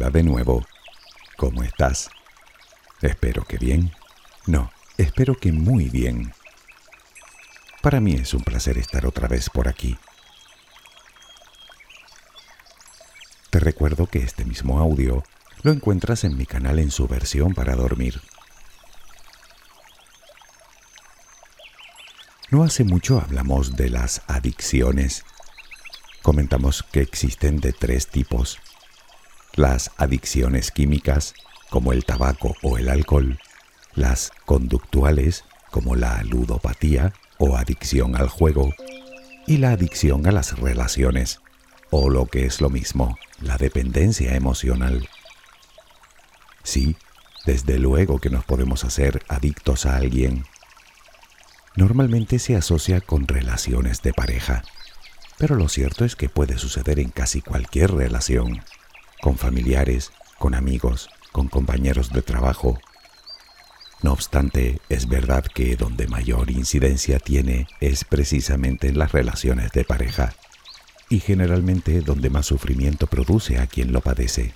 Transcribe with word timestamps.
Hola 0.00 0.08
de 0.08 0.22
nuevo. 0.22 0.64
¿Cómo 1.36 1.62
estás? 1.62 2.08
Espero 3.02 3.44
que 3.44 3.58
bien. 3.58 3.92
No, 4.46 4.72
espero 4.96 5.36
que 5.36 5.52
muy 5.52 5.90
bien. 5.90 6.32
Para 7.82 8.00
mí 8.00 8.14
es 8.14 8.32
un 8.32 8.42
placer 8.42 8.78
estar 8.78 9.04
otra 9.04 9.28
vez 9.28 9.50
por 9.50 9.68
aquí. 9.68 9.98
Te 13.50 13.60
recuerdo 13.60 14.06
que 14.06 14.20
este 14.20 14.46
mismo 14.46 14.78
audio 14.78 15.22
lo 15.64 15.70
encuentras 15.70 16.24
en 16.24 16.38
mi 16.38 16.46
canal 16.46 16.78
en 16.78 16.90
su 16.90 17.06
versión 17.06 17.52
para 17.52 17.76
dormir. 17.76 18.22
No 22.50 22.64
hace 22.64 22.84
mucho 22.84 23.20
hablamos 23.20 23.76
de 23.76 23.90
las 23.90 24.22
adicciones. 24.28 25.26
Comentamos 26.22 26.84
que 26.90 27.02
existen 27.02 27.60
de 27.60 27.74
tres 27.74 28.06
tipos. 28.06 28.58
Las 29.60 29.90
adicciones 29.98 30.70
químicas, 30.70 31.34
como 31.68 31.92
el 31.92 32.06
tabaco 32.06 32.56
o 32.62 32.78
el 32.78 32.88
alcohol, 32.88 33.38
las 33.94 34.32
conductuales, 34.46 35.44
como 35.70 35.96
la 35.96 36.22
ludopatía 36.22 37.12
o 37.36 37.58
adicción 37.58 38.16
al 38.16 38.30
juego, 38.30 38.72
y 39.46 39.58
la 39.58 39.72
adicción 39.72 40.26
a 40.26 40.32
las 40.32 40.58
relaciones, 40.58 41.42
o 41.90 42.08
lo 42.08 42.24
que 42.24 42.46
es 42.46 42.62
lo 42.62 42.70
mismo, 42.70 43.18
la 43.42 43.58
dependencia 43.58 44.34
emocional. 44.34 45.10
Sí, 46.62 46.96
desde 47.44 47.78
luego 47.78 48.18
que 48.18 48.30
nos 48.30 48.46
podemos 48.46 48.84
hacer 48.84 49.22
adictos 49.28 49.84
a 49.84 49.96
alguien. 49.96 50.46
Normalmente 51.76 52.38
se 52.38 52.56
asocia 52.56 53.02
con 53.02 53.28
relaciones 53.28 54.00
de 54.00 54.14
pareja, 54.14 54.62
pero 55.36 55.54
lo 55.54 55.68
cierto 55.68 56.06
es 56.06 56.16
que 56.16 56.30
puede 56.30 56.56
suceder 56.56 56.98
en 56.98 57.10
casi 57.10 57.42
cualquier 57.42 57.92
relación, 57.92 58.62
con 59.20 59.36
familiares, 59.36 60.12
con 60.38 60.54
amigos, 60.54 61.08
con 61.32 61.48
compañeros 61.48 62.10
de 62.10 62.22
trabajo. 62.22 62.78
No 64.02 64.12
obstante, 64.12 64.80
es 64.88 65.08
verdad 65.08 65.44
que 65.44 65.76
donde 65.76 66.08
mayor 66.08 66.50
incidencia 66.50 67.18
tiene 67.18 67.66
es 67.80 68.04
precisamente 68.04 68.88
en 68.88 68.98
las 68.98 69.12
relaciones 69.12 69.72
de 69.72 69.84
pareja 69.84 70.32
y 71.10 71.20
generalmente 71.20 72.00
donde 72.00 72.30
más 72.30 72.46
sufrimiento 72.46 73.06
produce 73.06 73.58
a 73.58 73.66
quien 73.66 73.92
lo 73.92 74.00
padece. 74.00 74.54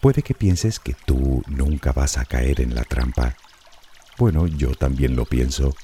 Puede 0.00 0.22
que 0.22 0.34
pienses 0.34 0.80
que 0.80 0.94
tú 1.06 1.42
nunca 1.46 1.92
vas 1.92 2.18
a 2.18 2.24
caer 2.24 2.60
en 2.60 2.74
la 2.74 2.84
trampa. 2.84 3.36
Bueno, 4.18 4.46
yo 4.46 4.74
también 4.74 5.16
lo 5.16 5.24
pienso, 5.24 5.74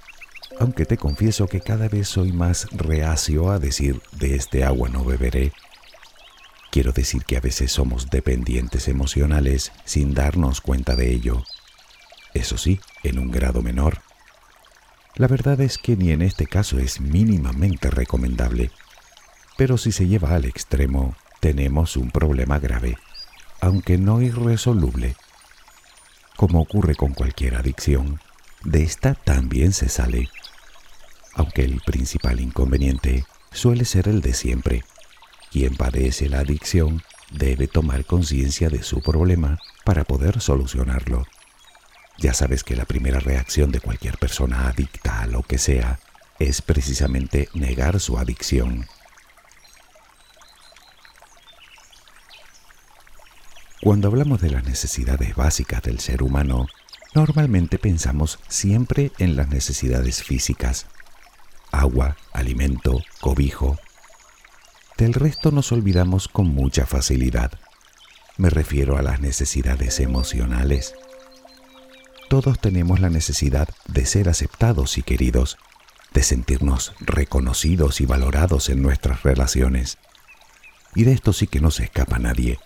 aunque 0.61 0.86
te 0.86 0.97
confieso 0.97 1.48
que 1.48 1.61
cada 1.61 1.89
vez 1.89 2.06
soy 2.06 2.33
más 2.33 2.69
reacio 2.70 3.50
a 3.50 3.58
decir 3.58 4.00
de 4.12 4.36
este 4.36 4.62
agua 4.62 4.89
no 4.89 5.05
beberé. 5.05 5.52
Quiero 6.70 6.92
decir 6.92 7.25
que 7.25 7.36
a 7.36 7.41
veces 7.41 7.72
somos 7.72 8.11
dependientes 8.11 8.86
emocionales 8.86 9.72
sin 9.84 10.14
darnos 10.14 10.61
cuenta 10.61 10.94
de 10.94 11.11
ello. 11.11 11.42
Eso 12.34 12.56
sí, 12.56 12.78
en 13.02 13.19
un 13.19 13.33
grado 13.33 13.62
menor. 13.62 14.02
La 15.17 15.27
verdad 15.27 15.61
es 15.61 15.78
que 15.78 15.97
ni 15.97 16.12
en 16.12 16.22
este 16.22 16.47
caso 16.47 16.78
es 16.78 17.00
mínimamente 17.00 17.91
recomendable. 17.91 18.70
Pero 19.56 19.77
si 19.78 19.91
se 19.91 20.06
lleva 20.06 20.36
al 20.36 20.45
extremo, 20.45 21.17
tenemos 21.41 21.97
un 21.97 22.12
problema 22.12 22.61
grave 22.61 22.97
aunque 23.61 23.98
no 23.98 24.22
irresoluble. 24.22 25.17
Como 26.36 26.61
ocurre 26.61 26.95
con 26.95 27.12
cualquier 27.12 27.56
adicción, 27.56 28.20
de 28.64 28.83
esta 28.83 29.14
también 29.14 29.72
se 29.72 29.89
sale, 29.89 30.28
aunque 31.34 31.62
el 31.64 31.81
principal 31.81 32.41
inconveniente 32.41 33.25
suele 33.53 33.84
ser 33.84 34.09
el 34.09 34.20
de 34.20 34.34
siempre. 34.34 34.84
Quien 35.50 35.77
padece 35.77 36.28
la 36.28 36.41
adicción 36.41 37.03
debe 37.30 37.68
tomar 37.68 38.05
conciencia 38.05 38.70
de 38.70 38.83
su 38.83 39.01
problema 39.01 39.58
para 39.85 40.05
poder 40.05 40.41
solucionarlo. 40.41 41.27
Ya 42.18 42.35
sabes 42.35 42.64
que 42.64 42.77
la 42.77 42.85
primera 42.85 43.20
reacción 43.20 43.73
de 43.73 43.80
cualquier 43.80 44.18
persona 44.18 44.68
adicta 44.68 45.23
a 45.23 45.27
lo 45.27 45.42
que 45.42 45.58
sea 45.58 46.01
es 46.39 46.63
precisamente 46.63 47.48
negar 47.55 48.01
su 48.01 48.18
adicción 48.18 48.86
Cuando 53.83 54.08
hablamos 54.08 54.42
de 54.42 54.51
las 54.51 54.64
necesidades 54.64 55.35
básicas 55.35 55.80
del 55.80 56.01
ser 56.01 56.23
humano, 56.23 56.67
normalmente 57.14 57.79
pensamos 57.79 58.39
siempre 58.47 59.11
en 59.18 59.36
las 59.36 59.48
necesidades 59.48 60.23
físicas. 60.23 60.85
Agua, 61.73 62.17
alimento, 62.33 63.01
cobijo. 63.20 63.79
Del 64.97 65.14
resto 65.14 65.51
nos 65.51 65.73
olvidamos 65.73 66.29
con 66.29 66.48
mucha 66.48 66.86
facilidad. 66.86 67.53
Me 68.36 68.51
refiero 68.51 68.98
a 68.98 69.03
las 69.03 69.20
necesidades 69.20 70.01
emocionales. 70.01 70.95
Todos 72.29 72.61
tenemos 72.61 73.01
la 73.01 73.11
necesidad 73.11 73.69
de 73.86 74.07
ser 74.07 74.29
aceptados 74.29 74.98
y 74.98 75.03
queridos, 75.03 75.59
de 76.13 76.23
sentirnos 76.23 76.92
reconocidos 77.01 78.01
y 78.01 78.07
valorados 78.07 78.69
en 78.69 78.83
nuestras 78.83 79.23
relaciones. 79.23 79.98
Y 80.95 81.05
de 81.05 81.13
esto 81.13 81.33
sí 81.33 81.47
que 81.47 81.61
no 81.61 81.70
se 81.70 81.85
escapa 81.85 82.19
nadie 82.19 82.59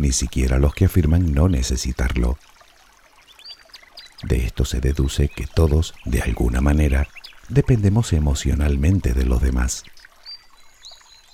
ni 0.00 0.12
siquiera 0.12 0.58
los 0.58 0.74
que 0.74 0.86
afirman 0.86 1.32
no 1.34 1.48
necesitarlo. 1.48 2.38
De 4.22 4.44
esto 4.44 4.64
se 4.64 4.80
deduce 4.80 5.28
que 5.28 5.46
todos, 5.46 5.94
de 6.04 6.22
alguna 6.22 6.60
manera, 6.60 7.08
dependemos 7.50 8.12
emocionalmente 8.12 9.12
de 9.12 9.24
los 9.24 9.42
demás. 9.42 9.84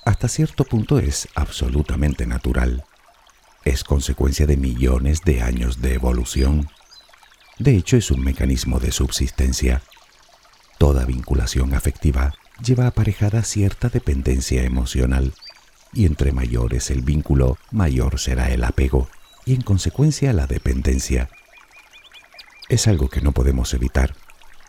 Hasta 0.04 0.28
cierto 0.28 0.64
punto 0.64 0.98
es 0.98 1.28
absolutamente 1.34 2.26
natural. 2.26 2.84
Es 3.64 3.84
consecuencia 3.84 4.46
de 4.46 4.56
millones 4.56 5.22
de 5.22 5.42
años 5.42 5.82
de 5.82 5.94
evolución. 5.94 6.68
De 7.58 7.76
hecho, 7.76 7.96
es 7.96 8.10
un 8.10 8.22
mecanismo 8.22 8.78
de 8.78 8.92
subsistencia. 8.92 9.82
Toda 10.78 11.04
vinculación 11.04 11.74
afectiva 11.74 12.34
lleva 12.62 12.86
aparejada 12.86 13.42
cierta 13.42 13.88
dependencia 13.88 14.62
emocional 14.62 15.34
y 15.92 16.06
entre 16.06 16.32
mayor 16.32 16.74
es 16.74 16.90
el 16.90 17.02
vínculo, 17.02 17.58
mayor 17.70 18.18
será 18.18 18.50
el 18.50 18.64
apego 18.64 19.08
y 19.44 19.54
en 19.54 19.62
consecuencia 19.62 20.32
la 20.32 20.46
dependencia. 20.46 21.28
Es 22.68 22.86
algo 22.86 23.08
que 23.08 23.20
no 23.20 23.32
podemos 23.32 23.72
evitar. 23.74 24.14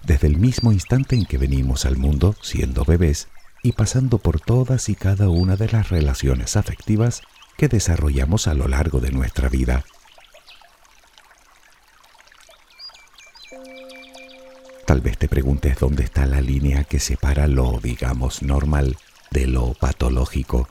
Desde 0.08 0.28
el 0.28 0.38
mismo 0.38 0.72
instante 0.72 1.18
en 1.18 1.26
que 1.26 1.38
venimos 1.38 1.86
al 1.86 1.98
mundo 1.98 2.34
siendo 2.42 2.86
bebés 2.86 3.28
y 3.62 3.74
pasando 3.74 4.20
por 4.20 4.40
todas 4.40 4.88
y 4.88 4.96
cada 4.96 5.28
una 5.28 5.58
de 5.58 5.68
las 5.68 5.90
relaciones 5.90 6.56
afectivas 6.56 7.24
que 7.58 7.68
desarrollamos 7.68 8.48
a 8.48 8.54
lo 8.54 8.70
largo 8.70 9.02
de 9.02 9.12
nuestra 9.12 9.50
vida. 9.50 9.84
Tal 14.86 15.02
vez 15.02 15.18
te 15.18 15.28
preguntes 15.28 15.78
dónde 15.78 16.06
está 16.06 16.26
la 16.26 16.40
línea 16.40 16.86
que 16.86 17.02
separa 17.02 17.48
lo, 17.48 17.78
digamos, 17.84 18.44
normal 18.44 18.96
de 19.32 19.48
lo 19.48 19.74
patológico. 19.74 20.70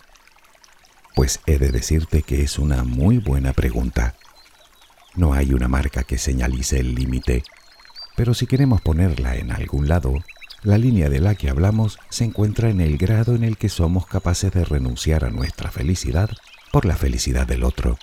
Pues 1.14 1.41
he 1.44 1.58
de 1.58 1.72
decirte 1.72 2.22
que 2.22 2.42
es 2.42 2.58
una 2.58 2.84
muy 2.84 3.18
buena 3.18 3.53
pregunta. 3.53 4.14
No 5.14 5.34
hay 5.34 5.53
una 5.53 5.68
marca 5.68 6.04
que 6.04 6.16
señalice 6.16 6.78
el 6.78 6.94
límite, 6.94 7.44
pero 8.16 8.34
si 8.34 8.47
queremos 8.47 8.81
ponerla 8.81 9.37
en 9.37 9.53
algún 9.53 9.87
lado, 9.87 10.15
la 10.62 10.78
línea 10.78 11.09
de 11.10 11.21
la 11.21 11.34
que 11.34 11.50
hablamos 11.50 11.99
se 12.09 12.25
encuentra 12.25 12.71
en 12.71 12.81
el 12.81 12.99
grado 12.99 13.37
en 13.37 13.44
el 13.44 13.56
que 13.56 13.69
somos 13.69 14.06
capaces 14.06 14.50
de 14.53 14.65
renunciar 14.65 15.25
a 15.25 15.31
nuestra 15.31 15.71
felicidad 15.71 16.31
por 16.72 16.87
la 16.87 16.97
felicidad 16.97 17.47
del 17.47 17.62
otro. 17.62 17.99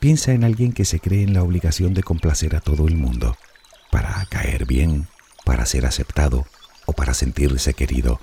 Piensa 0.00 0.32
en 0.32 0.44
alguien 0.44 0.72
que 0.72 0.84
se 0.84 1.00
cree 1.00 1.22
en 1.22 1.32
la 1.32 1.42
obligación 1.42 1.94
de 1.94 2.02
complacer 2.02 2.54
a 2.54 2.60
todo 2.60 2.86
el 2.86 2.96
mundo, 2.96 3.38
para 3.90 4.26
caer 4.26 4.66
bien, 4.66 5.08
para 5.44 5.64
ser 5.64 5.86
aceptado 5.86 6.44
o 6.84 6.92
para 6.92 7.14
sentirse 7.14 7.72
querido. 7.72 8.20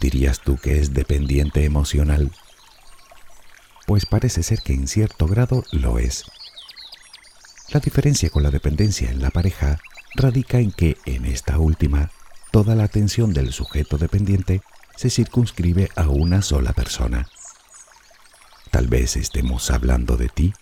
¿Dirías 0.00 0.40
tú 0.40 0.58
que 0.58 0.78
es 0.80 0.92
dependiente 0.92 1.64
emocional? 1.64 2.30
Pues 3.86 4.04
parece 4.04 4.42
ser 4.42 4.60
que 4.60 4.74
en 4.74 4.86
cierto 4.88 5.26
grado 5.26 5.64
lo 5.72 5.98
es. 5.98 6.24
La 7.68 7.80
diferencia 7.80 8.30
con 8.30 8.42
la 8.42 8.50
dependencia 8.50 9.10
en 9.10 9.20
la 9.20 9.30
pareja 9.30 9.80
radica 10.14 10.58
en 10.58 10.70
que 10.70 10.96
en 11.04 11.24
esta 11.24 11.58
última 11.58 12.10
toda 12.52 12.74
la 12.74 12.84
atención 12.84 13.32
del 13.32 13.52
sujeto 13.52 13.98
dependiente 13.98 14.62
se 14.94 15.10
circunscribe 15.10 15.90
a 15.96 16.08
una 16.08 16.42
sola 16.42 16.72
persona. 16.72 17.28
Tal 18.70 18.86
vez 18.86 19.16
estemos 19.16 19.70
hablando 19.70 20.16
de 20.16 20.28
ti 20.28 20.54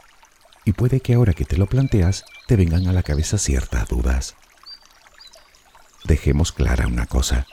y 0.65 0.73
puede 0.73 1.01
que 1.01 1.15
ahora 1.15 1.35
que 1.35 1.45
te 1.45 1.59
lo 1.59 1.67
planteas 1.67 2.25
te 2.47 2.57
vengan 2.57 2.89
a 2.89 2.93
la 2.93 3.03
cabeza 3.03 3.39
ciertas 3.39 3.87
dudas. 3.89 4.35
Dejemos 6.05 6.53
clara 6.53 6.87
una 6.87 7.07
cosa. 7.07 7.47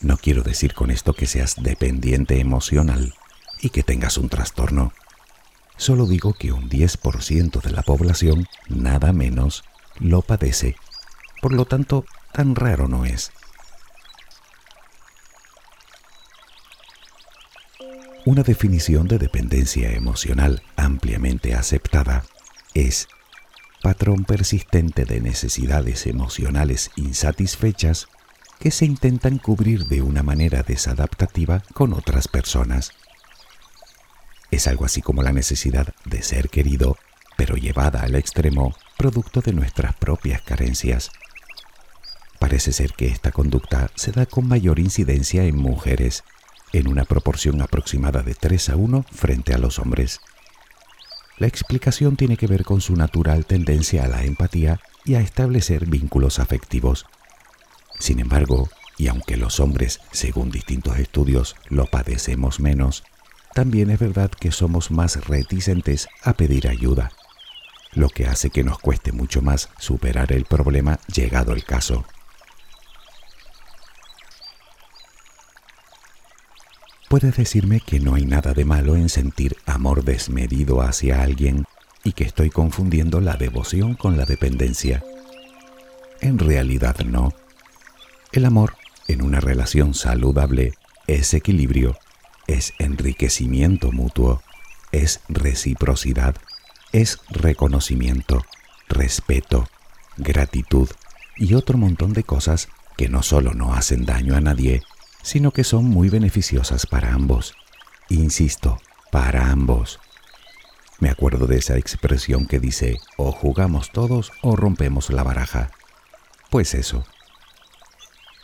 No 0.00 0.16
quiero 0.16 0.42
decir 0.42 0.74
con 0.74 0.90
esto 0.90 1.14
que 1.14 1.26
seas 1.26 1.56
dependiente 1.62 2.40
emocional 2.40 3.14
y 3.60 3.70
que 3.70 3.82
tengas 3.82 4.18
un 4.18 4.28
trastorno. 4.28 4.92
Solo 5.76 6.06
digo 6.06 6.32
que 6.34 6.52
un 6.52 6.70
10% 6.70 7.60
de 7.60 7.70
la 7.70 7.82
población, 7.82 8.46
nada 8.68 9.12
menos, 9.12 9.64
lo 9.98 10.22
padece. 10.22 10.76
Por 11.42 11.52
lo 11.52 11.64
tanto, 11.64 12.04
tan 12.32 12.54
raro 12.54 12.88
no 12.88 13.04
es. 13.04 13.32
Una 18.26 18.42
definición 18.42 19.06
de 19.06 19.18
dependencia 19.18 19.92
emocional 19.92 20.62
ampliamente 20.76 21.54
aceptada 21.54 22.24
es 22.72 23.06
patrón 23.82 24.24
persistente 24.24 25.04
de 25.04 25.20
necesidades 25.20 26.06
emocionales 26.06 26.90
insatisfechas 26.96 28.08
que 28.58 28.70
se 28.70 28.86
intentan 28.86 29.36
cubrir 29.36 29.88
de 29.88 30.00
una 30.00 30.22
manera 30.22 30.62
desadaptativa 30.62 31.62
con 31.74 31.92
otras 31.92 32.26
personas. 32.26 32.92
Es 34.54 34.68
algo 34.68 34.84
así 34.84 35.02
como 35.02 35.24
la 35.24 35.32
necesidad 35.32 35.92
de 36.04 36.22
ser 36.22 36.48
querido, 36.48 36.96
pero 37.36 37.56
llevada 37.56 38.02
al 38.02 38.14
extremo, 38.14 38.72
producto 38.96 39.40
de 39.40 39.52
nuestras 39.52 39.96
propias 39.96 40.42
carencias. 40.42 41.10
Parece 42.38 42.72
ser 42.72 42.92
que 42.92 43.08
esta 43.08 43.32
conducta 43.32 43.90
se 43.96 44.12
da 44.12 44.26
con 44.26 44.46
mayor 44.46 44.78
incidencia 44.78 45.42
en 45.42 45.56
mujeres, 45.56 46.22
en 46.72 46.86
una 46.86 47.04
proporción 47.04 47.62
aproximada 47.62 48.22
de 48.22 48.36
3 48.36 48.68
a 48.68 48.76
1 48.76 49.04
frente 49.10 49.54
a 49.54 49.58
los 49.58 49.80
hombres. 49.80 50.20
La 51.36 51.48
explicación 51.48 52.14
tiene 52.14 52.36
que 52.36 52.46
ver 52.46 52.62
con 52.62 52.80
su 52.80 52.94
natural 52.94 53.46
tendencia 53.46 54.04
a 54.04 54.08
la 54.08 54.22
empatía 54.22 54.78
y 55.04 55.16
a 55.16 55.20
establecer 55.20 55.86
vínculos 55.86 56.38
afectivos. 56.38 57.06
Sin 57.98 58.20
embargo, 58.20 58.68
y 58.98 59.08
aunque 59.08 59.36
los 59.36 59.58
hombres, 59.58 59.98
según 60.12 60.52
distintos 60.52 60.96
estudios, 61.00 61.56
lo 61.70 61.86
padecemos 61.86 62.60
menos, 62.60 63.02
también 63.54 63.90
es 63.90 64.00
verdad 64.00 64.30
que 64.30 64.50
somos 64.50 64.90
más 64.90 65.26
reticentes 65.26 66.08
a 66.22 66.34
pedir 66.34 66.68
ayuda, 66.68 67.12
lo 67.92 68.08
que 68.08 68.26
hace 68.26 68.50
que 68.50 68.64
nos 68.64 68.78
cueste 68.78 69.12
mucho 69.12 69.42
más 69.42 69.70
superar 69.78 70.32
el 70.32 70.44
problema 70.44 70.98
llegado 71.06 71.52
el 71.52 71.64
caso. 71.64 72.04
Puedes 77.08 77.36
decirme 77.36 77.78
que 77.78 78.00
no 78.00 78.16
hay 78.16 78.26
nada 78.26 78.54
de 78.54 78.64
malo 78.64 78.96
en 78.96 79.08
sentir 79.08 79.56
amor 79.66 80.02
desmedido 80.02 80.82
hacia 80.82 81.22
alguien 81.22 81.64
y 82.02 82.12
que 82.12 82.24
estoy 82.24 82.50
confundiendo 82.50 83.20
la 83.20 83.36
devoción 83.36 83.94
con 83.94 84.16
la 84.16 84.24
dependencia. 84.24 85.04
En 86.20 86.40
realidad 86.40 86.98
no. 87.06 87.32
El 88.32 88.46
amor 88.46 88.74
en 89.06 89.22
una 89.22 89.38
relación 89.38 89.94
saludable 89.94 90.74
es 91.06 91.34
equilibrio, 91.34 91.96
es 92.46 92.74
enriquecimiento 92.78 93.92
mutuo, 93.92 94.42
es 94.92 95.20
reciprocidad, 95.28 96.36
es 96.92 97.18
reconocimiento, 97.30 98.44
respeto, 98.88 99.68
gratitud 100.16 100.88
y 101.36 101.54
otro 101.54 101.78
montón 101.78 102.12
de 102.12 102.22
cosas 102.22 102.68
que 102.96 103.08
no 103.08 103.22
solo 103.22 103.54
no 103.54 103.74
hacen 103.74 104.04
daño 104.04 104.36
a 104.36 104.40
nadie, 104.40 104.82
sino 105.22 105.50
que 105.50 105.64
son 105.64 105.86
muy 105.86 106.08
beneficiosas 106.08 106.86
para 106.86 107.12
ambos. 107.12 107.54
Insisto, 108.08 108.78
para 109.10 109.50
ambos. 109.50 109.98
Me 111.00 111.10
acuerdo 111.10 111.46
de 111.46 111.56
esa 111.56 111.76
expresión 111.76 112.46
que 112.46 112.60
dice, 112.60 112.98
o 113.16 113.32
jugamos 113.32 113.90
todos 113.90 114.30
o 114.42 114.54
rompemos 114.54 115.10
la 115.10 115.22
baraja. 115.22 115.70
Pues 116.50 116.74
eso. 116.74 117.04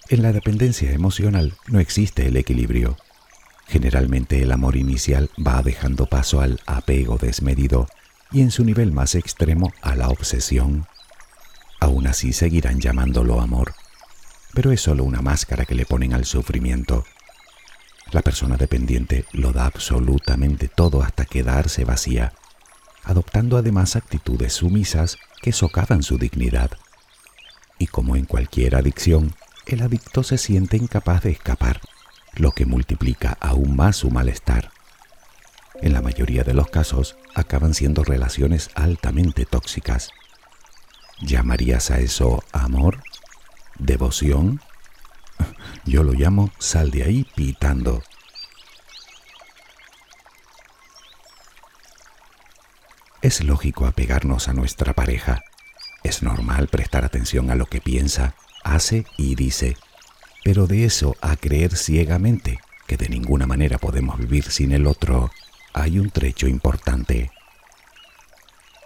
En 0.08 0.22
la 0.22 0.32
dependencia 0.32 0.90
emocional 0.90 1.54
no 1.68 1.78
existe 1.78 2.26
el 2.26 2.36
equilibrio. 2.36 2.96
Generalmente 3.70 4.42
el 4.42 4.50
amor 4.50 4.74
inicial 4.74 5.30
va 5.38 5.62
dejando 5.62 6.06
paso 6.06 6.40
al 6.40 6.60
apego 6.66 7.18
desmedido 7.18 7.86
y 8.32 8.40
en 8.40 8.50
su 8.50 8.64
nivel 8.64 8.90
más 8.90 9.14
extremo 9.14 9.72
a 9.80 9.94
la 9.94 10.08
obsesión. 10.08 10.88
Aún 11.78 12.08
así 12.08 12.32
seguirán 12.32 12.80
llamándolo 12.80 13.40
amor, 13.40 13.74
pero 14.54 14.72
es 14.72 14.80
solo 14.80 15.04
una 15.04 15.22
máscara 15.22 15.66
que 15.66 15.76
le 15.76 15.86
ponen 15.86 16.14
al 16.14 16.24
sufrimiento. 16.24 17.04
La 18.10 18.22
persona 18.22 18.56
dependiente 18.56 19.24
lo 19.30 19.52
da 19.52 19.66
absolutamente 19.66 20.66
todo 20.66 21.00
hasta 21.00 21.24
quedarse 21.24 21.84
vacía, 21.84 22.32
adoptando 23.04 23.56
además 23.56 23.94
actitudes 23.94 24.52
sumisas 24.52 25.16
que 25.42 25.52
socavan 25.52 26.02
su 26.02 26.18
dignidad. 26.18 26.72
Y 27.78 27.86
como 27.86 28.16
en 28.16 28.24
cualquier 28.24 28.74
adicción, 28.74 29.32
el 29.66 29.82
adicto 29.82 30.24
se 30.24 30.38
siente 30.38 30.76
incapaz 30.76 31.22
de 31.22 31.30
escapar, 31.30 31.80
lo 32.34 32.52
que 32.52 32.66
multiplica 32.66 33.36
aún 33.40 33.76
más 33.76 33.96
su 33.96 34.10
malestar. 34.10 34.70
En 35.82 35.92
la 35.92 36.02
mayoría 36.02 36.44
de 36.44 36.54
los 36.54 36.68
casos 36.68 37.16
acaban 37.34 37.74
siendo 37.74 38.04
relaciones 38.04 38.70
altamente 38.74 39.44
tóxicas. 39.46 40.10
¿Llamarías 41.20 41.90
a 41.90 41.98
eso 41.98 42.42
amor? 42.52 43.02
devoción, 43.80 44.60
yo 45.84 46.04
lo 46.04 46.12
llamo 46.12 46.50
sal 46.58 46.90
de 46.90 47.04
ahí 47.04 47.26
pitando. 47.34 48.02
Es 53.22 53.42
lógico 53.42 53.86
apegarnos 53.86 54.48
a 54.48 54.54
nuestra 54.54 54.94
pareja. 54.94 55.42
Es 56.02 56.22
normal 56.22 56.68
prestar 56.68 57.04
atención 57.04 57.50
a 57.50 57.54
lo 57.54 57.66
que 57.66 57.80
piensa, 57.80 58.34
hace 58.64 59.04
y 59.18 59.34
dice. 59.34 59.76
Pero 60.44 60.66
de 60.66 60.84
eso 60.84 61.16
a 61.20 61.36
creer 61.36 61.76
ciegamente 61.76 62.60
que 62.86 62.96
de 62.96 63.08
ninguna 63.08 63.46
manera 63.46 63.78
podemos 63.78 64.18
vivir 64.18 64.50
sin 64.50 64.72
el 64.72 64.86
otro, 64.86 65.30
hay 65.72 65.98
un 65.98 66.10
trecho 66.10 66.48
importante. 66.48 67.30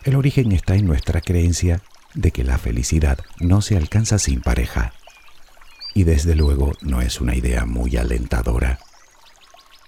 El 0.05 0.17
origen 0.17 0.53
está 0.53 0.75
en 0.75 0.87
nuestra 0.87 1.21
creencia 1.21 1.81
de 2.13 2.31
que 2.31 2.45
la 2.45 2.59
felicidad 2.59 3.19
no 3.41 3.63
se 3.63 3.77
alcanza 3.77 4.19
sin 4.19 4.41
pareja. 4.41 4.93
Y 5.95 6.05
desde 6.05 6.35
luego 6.35 6.73
no 6.83 7.01
es 7.01 7.21
una 7.21 7.35
idea 7.35 7.65
muy 7.65 7.97
alentadora. 7.97 8.79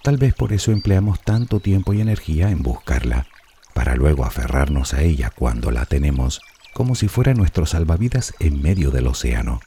Tal 0.03 0.17
vez 0.17 0.33
por 0.33 0.53
eso 0.53 0.71
empleamos 0.71 1.21
tanto 1.21 1.59
tiempo 1.59 1.93
y 1.93 2.01
energía 2.01 2.49
en 2.49 2.63
buscarla, 2.63 3.27
para 3.73 3.95
luego 3.95 4.25
aferrarnos 4.25 4.93
a 4.93 5.03
ella 5.03 5.29
cuando 5.29 5.69
la 5.69 5.85
tenemos, 5.85 6.41
como 6.73 6.95
si 6.95 7.07
fuera 7.07 7.33
nuestro 7.33 7.65
salvavidas 7.65 8.33
en 8.39 8.61
medio 8.61 8.89
del 8.89 9.07
océano. 9.07 9.59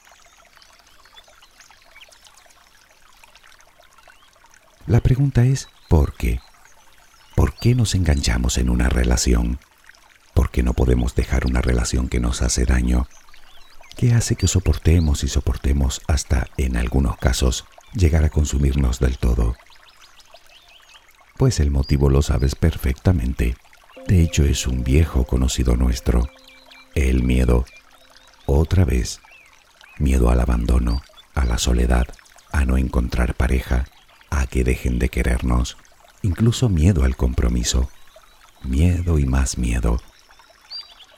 La 4.87 5.01
pregunta 5.01 5.45
es, 5.45 5.69
¿por 5.89 6.15
qué? 6.15 6.41
¿Por 7.37 7.55
qué 7.55 7.75
nos 7.75 7.95
enganchamos 7.95 8.59
en 8.59 8.71
una 8.71 8.89
relación? 8.89 9.59
¿Por 10.35 10.51
qué 10.51 10.63
no 10.63 10.73
podemos 10.73 11.15
dejar 11.15 11.47
una 11.47 11.61
relación 11.61 12.09
que 12.09 12.19
nos 12.19 12.43
hace 12.43 12.65
daño? 12.65 13.07
¿Qué 13.97 14.15
hace 14.15 14.37
que 14.37 14.49
soportemos 14.49 15.23
y 15.23 15.29
soportemos 15.29 16.01
hasta, 16.09 16.49
en 16.57 16.77
algunos 16.77 17.19
casos, 17.19 17.67
llegar 17.93 18.25
a 18.25 18.31
consumirnos 18.31 18.99
del 19.01 19.19
todo? 19.19 19.55
Pues 21.37 21.61
el 21.61 21.71
motivo 21.71 22.09
lo 22.09 22.23
sabes 22.23 22.55
perfectamente. 22.55 23.57
De 24.07 24.23
hecho, 24.23 24.45
es 24.45 24.67
un 24.67 24.83
viejo 24.83 25.25
conocido 25.25 25.77
nuestro. 25.77 26.29
El 26.95 27.23
miedo. 27.23 27.67
Otra 28.47 28.85
vez. 28.85 29.21
Miedo 29.99 30.31
al 30.31 30.41
abandono, 30.41 31.03
a 31.35 31.45
la 31.45 31.59
soledad, 31.59 32.07
a 32.53 32.65
no 32.65 32.79
encontrar 32.79 33.35
pareja, 33.35 33.87
a 34.31 34.47
que 34.47 34.65
dejen 34.65 34.99
de 34.99 35.09
querernos. 35.09 35.77
Incluso 36.23 36.69
miedo 36.69 37.05
al 37.05 37.17
compromiso. 37.17 37.91
Miedo 38.63 39.19
y 39.19 39.27
más 39.27 39.59
miedo 39.59 40.01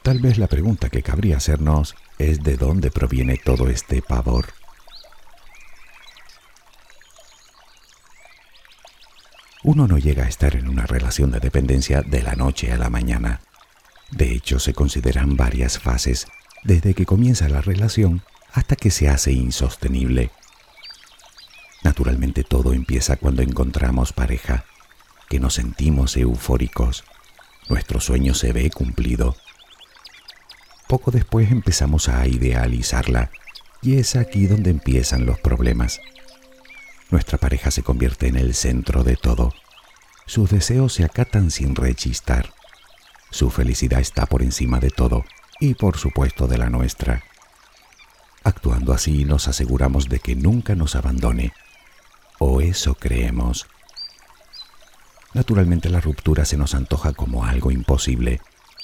Tal 0.02 0.19
vez 0.19 0.37
la 0.37 0.49
pregunta 0.49 0.90
que 0.90 1.02
cabría 1.02 1.37
hacernos 1.37 1.95
es 2.19 2.42
de 2.42 2.57
dónde 2.57 2.90
proviene 2.90 3.37
todo 3.37 3.69
este 3.69 4.02
pavor. 4.02 4.47
Uno 9.62 9.87
no 9.87 9.99
llega 9.99 10.25
a 10.25 10.28
estar 10.28 10.57
en 10.57 10.69
una 10.69 10.87
relación 10.87 11.31
de 11.31 11.38
dependencia 11.38 12.02
de 12.02 12.21
la 12.21 12.35
noche 12.35 12.73
a 12.73 12.78
la 12.78 12.90
mañana. 12.90 13.42
De 14.11 14.33
hecho, 14.33 14.59
se 14.59 14.75
consideran 14.75 15.37
varias 15.37 15.78
fases, 15.78 16.26
desde 16.64 16.95
que 16.95 17.07
comienza 17.07 17.49
la 17.49 17.61
relación 17.61 18.25
hasta 18.52 18.75
que 18.75 18.90
se 18.90 19.09
hace 19.09 19.31
insostenible. 19.31 20.33
Naturalmente 21.82 22.44
todo 22.44 22.72
empieza 22.72 23.16
cuando 23.16 23.42
encontramos 23.42 24.12
pareja, 24.12 24.64
que 25.28 25.40
nos 25.40 25.54
sentimos 25.54 26.16
eufóricos. 26.16 27.04
Nuestro 27.68 28.00
sueño 28.00 28.34
se 28.34 28.52
ve 28.52 28.70
cumplido 28.70 29.34
poco 30.92 31.10
después 31.10 31.50
empezamos 31.50 32.10
a 32.10 32.26
idealizarla 32.26 33.30
y 33.80 33.96
es 33.96 34.14
aquí 34.14 34.46
donde 34.46 34.68
empiezan 34.68 35.24
los 35.24 35.40
problemas. 35.40 36.02
Nuestra 37.10 37.38
pareja 37.38 37.70
se 37.70 37.82
convierte 37.82 38.26
en 38.26 38.36
el 38.36 38.52
centro 38.52 39.02
de 39.02 39.16
todo. 39.16 39.54
Sus 40.26 40.50
deseos 40.50 40.92
se 40.92 41.04
acatan 41.04 41.50
sin 41.50 41.76
rechistar. 41.76 42.52
Su 43.30 43.48
felicidad 43.48 44.00
está 44.00 44.26
por 44.26 44.42
encima 44.42 44.80
de 44.80 44.90
todo 44.90 45.24
y 45.60 45.72
por 45.72 45.96
supuesto 45.96 46.46
de 46.46 46.58
la 46.58 46.68
nuestra. 46.68 47.24
Actuando 48.44 48.92
así 48.92 49.24
nos 49.24 49.48
aseguramos 49.48 50.10
de 50.10 50.18
que 50.18 50.36
nunca 50.36 50.74
nos 50.74 50.94
abandone. 50.94 51.54
O 52.44 52.61
eso 52.61 52.96
creemos. 52.96 53.68
Naturalmente 55.32 55.88
la 55.90 56.00
ruptura 56.00 56.44
se 56.44 56.56
nos 56.56 56.75
antoja 56.75 57.12
como 57.12 57.44
algo 57.44 57.70
imposible 57.70 58.40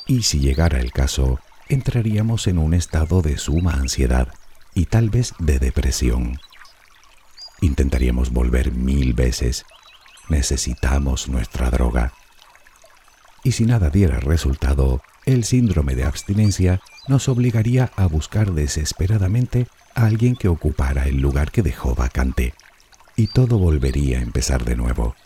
y 0.06 0.22
si 0.22 0.38
llegara 0.38 0.78
el 0.78 0.92
caso, 0.92 1.40
entraríamos 1.68 2.46
en 2.46 2.58
un 2.58 2.72
estado 2.72 3.20
de 3.20 3.36
suma 3.36 3.72
ansiedad 3.72 4.28
y 4.74 4.86
tal 4.86 5.10
vez 5.10 5.34
de 5.40 5.58
depresión. 5.58 6.38
Intentaríamos 7.60 8.30
volver 8.30 8.70
mil 8.70 9.12
veces, 9.12 9.64
necesitamos 10.28 11.28
nuestra 11.28 11.68
droga. 11.68 12.12
Y 13.42 13.52
si 13.52 13.66
nada 13.66 13.90
diera 13.90 14.20
resultado, 14.20 15.02
el 15.26 15.42
síndrome 15.42 15.96
de 15.96 16.04
abstinencia 16.04 16.80
nos 17.08 17.28
obligaría 17.28 17.90
a 17.96 18.06
buscar 18.06 18.52
desesperadamente 18.52 19.66
a 19.96 20.06
alguien 20.06 20.36
que 20.36 20.46
ocupara 20.46 21.08
el 21.08 21.20
lugar 21.20 21.50
que 21.50 21.64
dejó 21.64 21.96
vacante, 21.96 22.54
y 23.18 23.26
todo 23.26 23.58
volvería 23.58 24.20
a 24.20 24.22
empezar 24.22 24.64
de 24.64 24.76
nuevo. 24.76 25.16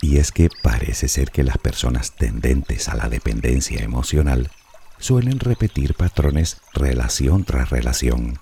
Y 0.00 0.16
es 0.16 0.32
que 0.32 0.48
parece 0.62 1.08
ser 1.08 1.30
que 1.30 1.42
las 1.42 1.58
personas 1.58 2.12
tendentes 2.16 2.88
a 2.88 2.96
la 2.96 3.10
dependencia 3.10 3.82
emocional 3.82 4.50
suelen 4.98 5.38
repetir 5.38 5.94
patrones 5.94 6.62
relación 6.72 7.44
tras 7.44 7.68
relación. 7.68 8.38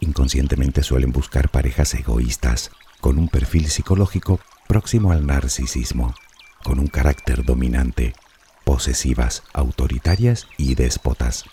Inconscientemente 0.00 0.82
suelen 0.82 1.12
buscar 1.12 1.50
parejas 1.50 1.92
egoístas, 1.92 2.70
con 3.02 3.18
un 3.18 3.28
perfil 3.28 3.68
psicológico 3.68 4.40
próximo 4.66 5.12
al 5.12 5.26
narcisismo, 5.26 6.14
con 6.64 6.78
un 6.78 6.86
carácter 6.86 7.44
dominante, 7.44 8.14
posesivas, 8.64 9.42
autoritarias 9.52 10.46
y 10.56 10.74
déspotas. 10.74 11.44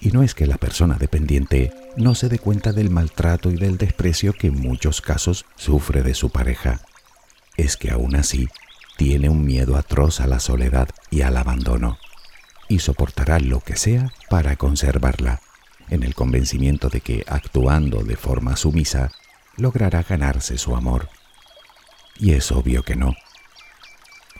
Y 0.00 0.10
no 0.10 0.22
es 0.22 0.34
que 0.34 0.46
la 0.46 0.58
persona 0.58 0.96
dependiente 0.96 1.72
no 1.96 2.14
se 2.14 2.28
dé 2.28 2.38
cuenta 2.38 2.72
del 2.72 2.90
maltrato 2.90 3.50
y 3.50 3.56
del 3.56 3.78
desprecio 3.78 4.32
que 4.32 4.48
en 4.48 4.60
muchos 4.60 5.00
casos 5.00 5.46
sufre 5.56 6.02
de 6.02 6.14
su 6.14 6.30
pareja. 6.30 6.80
Es 7.56 7.76
que 7.76 7.90
aún 7.90 8.16
así 8.16 8.48
tiene 8.96 9.28
un 9.28 9.44
miedo 9.44 9.76
atroz 9.76 10.20
a 10.20 10.26
la 10.26 10.40
soledad 10.40 10.88
y 11.10 11.22
al 11.22 11.36
abandono, 11.36 11.98
y 12.68 12.80
soportará 12.80 13.38
lo 13.38 13.60
que 13.60 13.76
sea 13.76 14.12
para 14.28 14.56
conservarla, 14.56 15.40
en 15.88 16.02
el 16.02 16.14
convencimiento 16.14 16.88
de 16.88 17.00
que 17.00 17.24
actuando 17.28 18.02
de 18.02 18.16
forma 18.16 18.56
sumisa 18.56 19.12
logrará 19.56 20.02
ganarse 20.02 20.58
su 20.58 20.76
amor. 20.76 21.08
Y 22.18 22.32
es 22.32 22.50
obvio 22.50 22.82
que 22.82 22.96
no. 22.96 23.14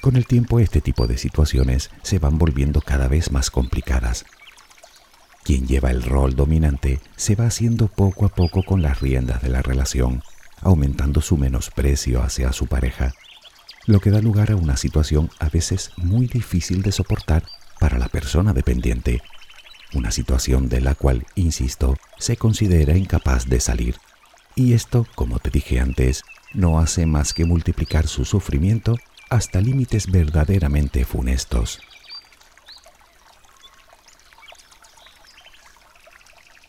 Con 0.01 0.17
el 0.17 0.27
tiempo 0.27 0.61
este 0.61 0.81
tipo 0.81 1.07
de 1.07 1.19
situaciones 1.19 1.91
se 2.03 2.19
van 2.19 2.39
volviendo 2.39 2.81
cada 2.81 3.09
vez 3.09 3.31
más 3.31 3.51
complicadas. 3.51 4.25
Quien 5.47 5.69
lleva 5.69 5.93
el 5.93 6.03
rol 6.03 6.35
dominante 6.35 6.99
se 7.15 7.37
va 7.37 7.47
haciendo 7.47 7.87
poco 7.87 8.26
a 8.26 8.31
poco 8.31 8.65
con 8.65 8.83
las 8.83 9.00
riendas 9.00 9.43
de 9.43 9.49
la 9.49 9.62
relación, 9.62 10.25
aumentando 10.61 11.21
su 11.21 11.37
menosprecio 11.37 12.21
hacia 12.21 12.53
su 12.53 12.67
pareja, 12.67 13.15
lo 13.87 14.00
que 14.00 14.11
da 14.11 14.21
lugar 14.21 14.50
a 14.50 14.57
una 14.57 14.76
situación 14.76 15.31
a 15.38 15.49
veces 15.49 15.93
muy 15.99 16.26
difícil 16.26 16.83
de 16.83 16.91
soportar 16.91 17.45
para 17.79 17.97
la 17.97 18.09
persona 18.09 18.55
dependiente, 18.55 19.23
una 19.95 20.11
situación 20.11 20.69
de 20.69 20.81
la 20.81 20.97
cual, 20.97 21.25
insisto, 21.37 21.97
se 22.19 22.37
considera 22.37 22.97
incapaz 22.97 23.49
de 23.49 23.61
salir. 23.61 23.99
Y 24.57 24.73
esto, 24.73 25.07
como 25.15 25.38
te 25.38 25.50
dije 25.50 25.79
antes, 25.79 26.25
no 26.55 26.81
hace 26.81 27.07
más 27.07 27.33
que 27.33 27.45
multiplicar 27.45 28.09
su 28.09 28.25
sufrimiento 28.25 28.97
hasta 29.31 29.61
límites 29.61 30.11
verdaderamente 30.11 31.05
funestos. 31.05 31.79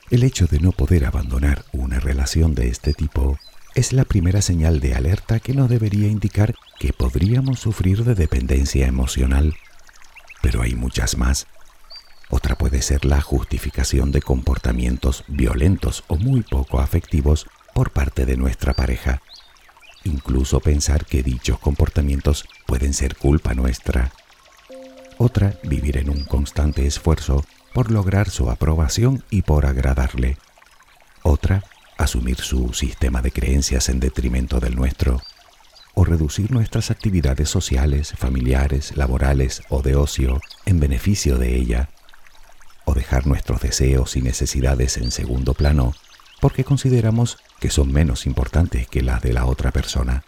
El 0.09 0.23
hecho 0.23 0.47
de 0.47 0.59
no 0.61 0.71
poder 0.71 1.03
abandonar 1.03 1.65
una 1.73 1.99
relación 1.99 2.55
de 2.55 2.69
este 2.69 2.93
tipo 2.93 3.37
es 3.75 3.91
la 3.91 4.05
primera 4.05 4.41
señal 4.41 4.79
de 4.79 4.95
alerta 4.95 5.41
que 5.41 5.53
nos 5.53 5.69
debería 5.69 6.07
indicar 6.07 6.55
que 6.79 6.93
podríamos 6.93 7.59
sufrir 7.59 8.05
de 8.05 8.15
dependencia 8.15 8.87
emocional. 8.87 9.55
Pero 10.41 10.61
hay 10.61 10.75
muchas 10.75 11.17
más. 11.17 11.47
Otra 12.29 12.57
puede 12.57 12.81
ser 12.81 13.03
la 13.03 13.19
justificación 13.19 14.13
de 14.13 14.21
comportamientos 14.21 15.25
violentos 15.27 16.05
o 16.07 16.15
muy 16.15 16.41
poco 16.41 16.79
afectivos 16.79 17.45
por 17.73 17.91
parte 17.91 18.25
de 18.25 18.37
nuestra 18.37 18.73
pareja. 18.73 19.21
Incluso 20.05 20.61
pensar 20.61 21.05
que 21.05 21.21
dichos 21.21 21.59
comportamientos 21.59 22.45
pueden 22.65 22.93
ser 22.93 23.17
culpa 23.17 23.53
nuestra. 23.53 24.13
Otra, 25.17 25.59
vivir 25.63 25.97
en 25.97 26.09
un 26.09 26.23
constante 26.23 26.87
esfuerzo 26.87 27.43
por 27.77 27.91
lograr 27.91 28.31
su 28.31 28.49
aprobación 28.49 29.23
y 29.29 29.43
por 29.43 29.67
agradarle. 29.67 30.39
Otra, 31.21 31.63
asumir 31.99 32.37
su 32.37 32.73
sistema 32.73 33.21
de 33.21 33.31
creencias 33.31 33.89
en 33.89 33.99
detrimento 33.99 34.59
del 34.59 34.75
nuestro. 34.75 35.21
O 35.93 36.03
reducir 36.03 36.49
nuestras 36.49 36.89
actividades 36.89 37.49
sociales, 37.49 38.15
familiares, 38.17 38.97
laborales 38.97 39.61
o 39.69 39.83
de 39.83 39.95
ocio 39.95 40.41
en 40.65 40.79
beneficio 40.79 41.37
de 41.37 41.55
ella. 41.55 41.89
O 42.83 42.95
dejar 42.95 43.27
nuestros 43.27 43.61
deseos 43.61 44.15
y 44.15 44.23
necesidades 44.23 44.97
en 44.97 45.11
segundo 45.11 45.53
plano 45.53 45.93
porque 46.41 46.63
consideramos 46.63 47.37
que 47.59 47.69
son 47.69 47.93
menos 47.93 48.25
importantes 48.25 48.87
que 48.87 49.03
las 49.03 49.21
de 49.21 49.33
la 49.33 49.45
otra 49.45 49.69
persona. 49.69 50.23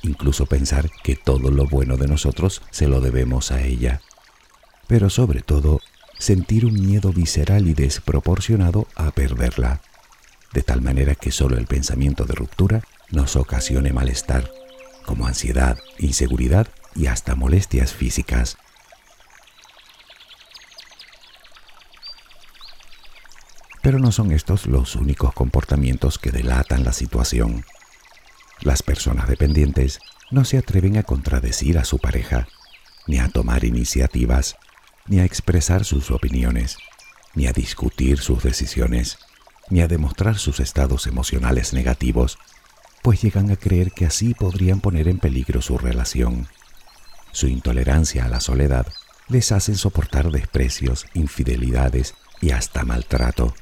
Incluso 0.00 0.46
pensar 0.46 0.88
que 1.02 1.14
todo 1.14 1.50
lo 1.50 1.66
bueno 1.66 1.98
de 1.98 2.08
nosotros 2.08 2.62
se 2.70 2.88
lo 2.88 3.02
debemos 3.02 3.50
a 3.50 3.60
ella. 3.60 4.00
Pero 4.86 5.10
sobre 5.10 5.42
todo, 5.42 5.80
sentir 6.18 6.66
un 6.66 6.74
miedo 6.74 7.12
visceral 7.12 7.66
y 7.66 7.74
desproporcionado 7.74 8.86
a 8.94 9.10
perderla, 9.10 9.80
de 10.52 10.62
tal 10.62 10.80
manera 10.80 11.14
que 11.14 11.30
solo 11.30 11.58
el 11.58 11.66
pensamiento 11.66 12.24
de 12.24 12.34
ruptura 12.34 12.82
nos 13.10 13.36
ocasione 13.36 13.92
malestar, 13.92 14.50
como 15.04 15.26
ansiedad, 15.26 15.78
inseguridad 15.98 16.68
y 16.94 17.06
hasta 17.06 17.34
molestias 17.34 17.92
físicas. 17.92 18.56
Pero 23.82 23.98
no 23.98 24.12
son 24.12 24.32
estos 24.32 24.66
los 24.66 24.96
únicos 24.96 25.34
comportamientos 25.34 26.18
que 26.18 26.30
delatan 26.30 26.84
la 26.84 26.92
situación. 26.92 27.66
Las 28.62 28.82
personas 28.82 29.28
dependientes 29.28 29.98
no 30.30 30.46
se 30.46 30.56
atreven 30.56 30.96
a 30.96 31.02
contradecir 31.02 31.76
a 31.76 31.84
su 31.84 31.98
pareja, 31.98 32.48
ni 33.06 33.18
a 33.18 33.28
tomar 33.28 33.64
iniciativas, 33.64 34.56
ni 35.06 35.20
a 35.20 35.24
expresar 35.24 35.84
sus 35.84 36.10
opiniones, 36.10 36.78
ni 37.34 37.46
a 37.46 37.52
discutir 37.52 38.18
sus 38.18 38.42
decisiones, 38.42 39.18
ni 39.70 39.80
a 39.80 39.88
demostrar 39.88 40.38
sus 40.38 40.60
estados 40.60 41.06
emocionales 41.06 41.72
negativos, 41.72 42.38
pues 43.02 43.20
llegan 43.20 43.50
a 43.50 43.56
creer 43.56 43.92
que 43.92 44.06
así 44.06 44.34
podrían 44.34 44.80
poner 44.80 45.08
en 45.08 45.18
peligro 45.18 45.60
su 45.60 45.76
relación. 45.76 46.48
Su 47.32 47.48
intolerancia 47.48 48.24
a 48.24 48.28
la 48.28 48.40
soledad 48.40 48.86
les 49.28 49.52
hacen 49.52 49.76
soportar 49.76 50.30
desprecios, 50.30 51.06
infidelidades 51.14 52.14
y 52.40 52.50
hasta 52.50 52.84
maltrato. 52.84 53.54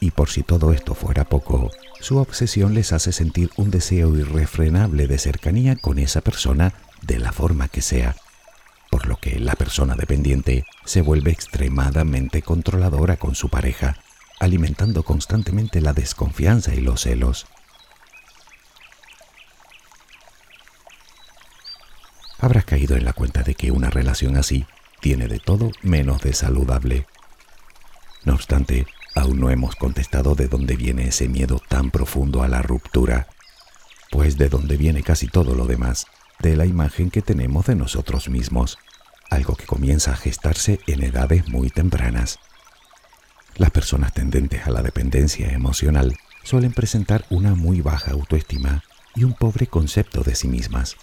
Y 0.00 0.10
por 0.10 0.28
si 0.28 0.42
todo 0.42 0.72
esto 0.72 0.94
fuera 0.94 1.24
poco, 1.24 1.70
su 2.00 2.18
obsesión 2.18 2.74
les 2.74 2.92
hace 2.92 3.12
sentir 3.12 3.50
un 3.56 3.70
deseo 3.70 4.16
irrefrenable 4.16 5.06
de 5.06 5.18
cercanía 5.18 5.76
con 5.76 5.98
esa 5.98 6.20
persona 6.20 6.74
de 7.02 7.18
la 7.18 7.32
forma 7.32 7.68
que 7.68 7.82
sea, 7.82 8.16
por 8.92 9.06
lo 9.06 9.16
que 9.16 9.40
la 9.40 9.54
persona 9.56 9.96
dependiente 9.96 10.66
se 10.84 11.00
vuelve 11.00 11.30
extremadamente 11.30 12.42
controladora 12.42 13.16
con 13.16 13.34
su 13.34 13.48
pareja, 13.48 13.96
alimentando 14.38 15.02
constantemente 15.02 15.80
la 15.80 15.94
desconfianza 15.94 16.74
y 16.74 16.80
los 16.82 17.00
celos. 17.00 17.46
Habrás 22.38 22.66
caído 22.66 22.94
en 22.94 23.06
la 23.06 23.14
cuenta 23.14 23.42
de 23.42 23.54
que 23.54 23.70
una 23.70 23.88
relación 23.88 24.36
así 24.36 24.66
tiene 25.00 25.26
de 25.26 25.38
todo 25.38 25.70
menos 25.80 26.20
de 26.20 26.34
saludable. 26.34 27.06
No 28.24 28.34
obstante, 28.34 28.86
Aún 29.14 29.40
no 29.40 29.50
hemos 29.50 29.76
contestado 29.76 30.34
de 30.34 30.48
dónde 30.48 30.74
viene 30.74 31.08
ese 31.08 31.28
miedo 31.28 31.60
tan 31.68 31.90
profundo 31.90 32.42
a 32.42 32.48
la 32.48 32.62
ruptura, 32.62 33.28
pues 34.10 34.38
de 34.38 34.48
dónde 34.48 34.76
viene 34.76 35.02
casi 35.02 35.28
todo 35.28 35.54
lo 35.54 35.66
demás, 35.66 36.06
de 36.42 36.56
la 36.56 36.66
imagen 36.66 37.10
que 37.10 37.22
tenemos 37.22 37.66
de 37.66 37.76
nosotros 37.76 38.28
mismos, 38.28 38.76
algo 39.30 39.54
que 39.54 39.64
comienza 39.64 40.12
a 40.12 40.16
gestarse 40.16 40.80
en 40.86 41.02
edades 41.02 41.48
muy 41.48 41.70
tempranas. 41.70 42.38
Las 43.56 43.70
personas 43.70 44.12
tendentes 44.12 44.66
a 44.66 44.70
la 44.70 44.82
dependencia 44.82 45.52
emocional 45.52 46.16
suelen 46.42 46.72
presentar 46.72 47.24
una 47.30 47.54
muy 47.54 47.80
baja 47.80 48.10
autoestima 48.10 48.82
y 49.14 49.24
un 49.24 49.34
pobre 49.34 49.68
concepto 49.68 50.22
de 50.22 50.34
sí 50.34 50.48
mismas. 50.48 50.96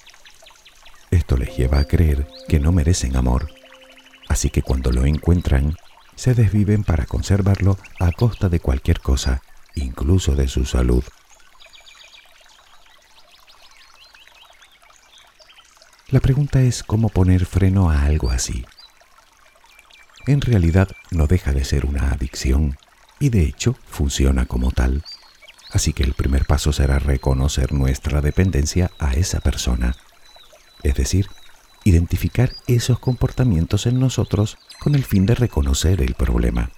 Esto 1.10 1.38
les 1.38 1.55
lleva 1.58 1.79
a 1.79 1.86
creer 1.86 2.27
que 2.48 2.60
no 2.60 2.72
merecen 2.72 3.15
amor, 3.15 3.50
así 4.27 4.50
que 4.50 4.62
cuando 4.62 4.91
lo 4.91 5.05
encuentran 5.05 5.75
se 6.15 6.34
desviven 6.34 6.84
para 6.84 7.05
conservarlo 7.05 7.77
a 8.00 8.12
costa 8.12 8.50
de 8.50 8.60
cualquier 8.60 9.00
cosa, 9.00 9.41
incluso 9.74 10.36
de 10.36 10.50
su 10.50 10.65
salud. 10.65 11.03
La 16.11 16.19
pregunta 16.21 16.61
es 16.61 16.81
cómo 16.81 17.09
poner 17.09 17.45
freno 17.45 17.91
a 17.91 18.05
algo 18.05 18.31
así. 18.31 18.65
En 20.25 20.41
realidad 20.41 20.89
no 21.11 21.27
deja 21.27 21.53
de 21.53 21.63
ser 21.63 21.85
una 21.85 22.09
adicción 22.09 22.79
y 23.19 23.29
de 23.29 23.43
hecho 23.43 23.75
funciona 23.85 24.47
como 24.47 24.71
tal. 24.71 25.03
Así 25.71 25.93
que 25.93 26.01
el 26.01 26.13
primer 26.13 26.45
paso 26.45 26.73
será 26.73 26.97
reconocer 26.97 27.73
nuestra 27.73 28.21
dependencia 28.21 28.89
a 28.97 29.13
esa 29.13 29.39
persona. 29.39 29.95
Es 30.81 30.95
decir, 30.95 31.27
identificar 31.83 32.53
esos 32.65 32.97
comportamientos 32.97 33.85
en 33.85 33.99
nosotros 33.99 34.57
con 34.79 34.95
el 34.95 35.05
fin 35.05 35.27
de 35.27 35.35
reconocer 35.35 36.01
el 36.01 36.15
problema. 36.15 36.71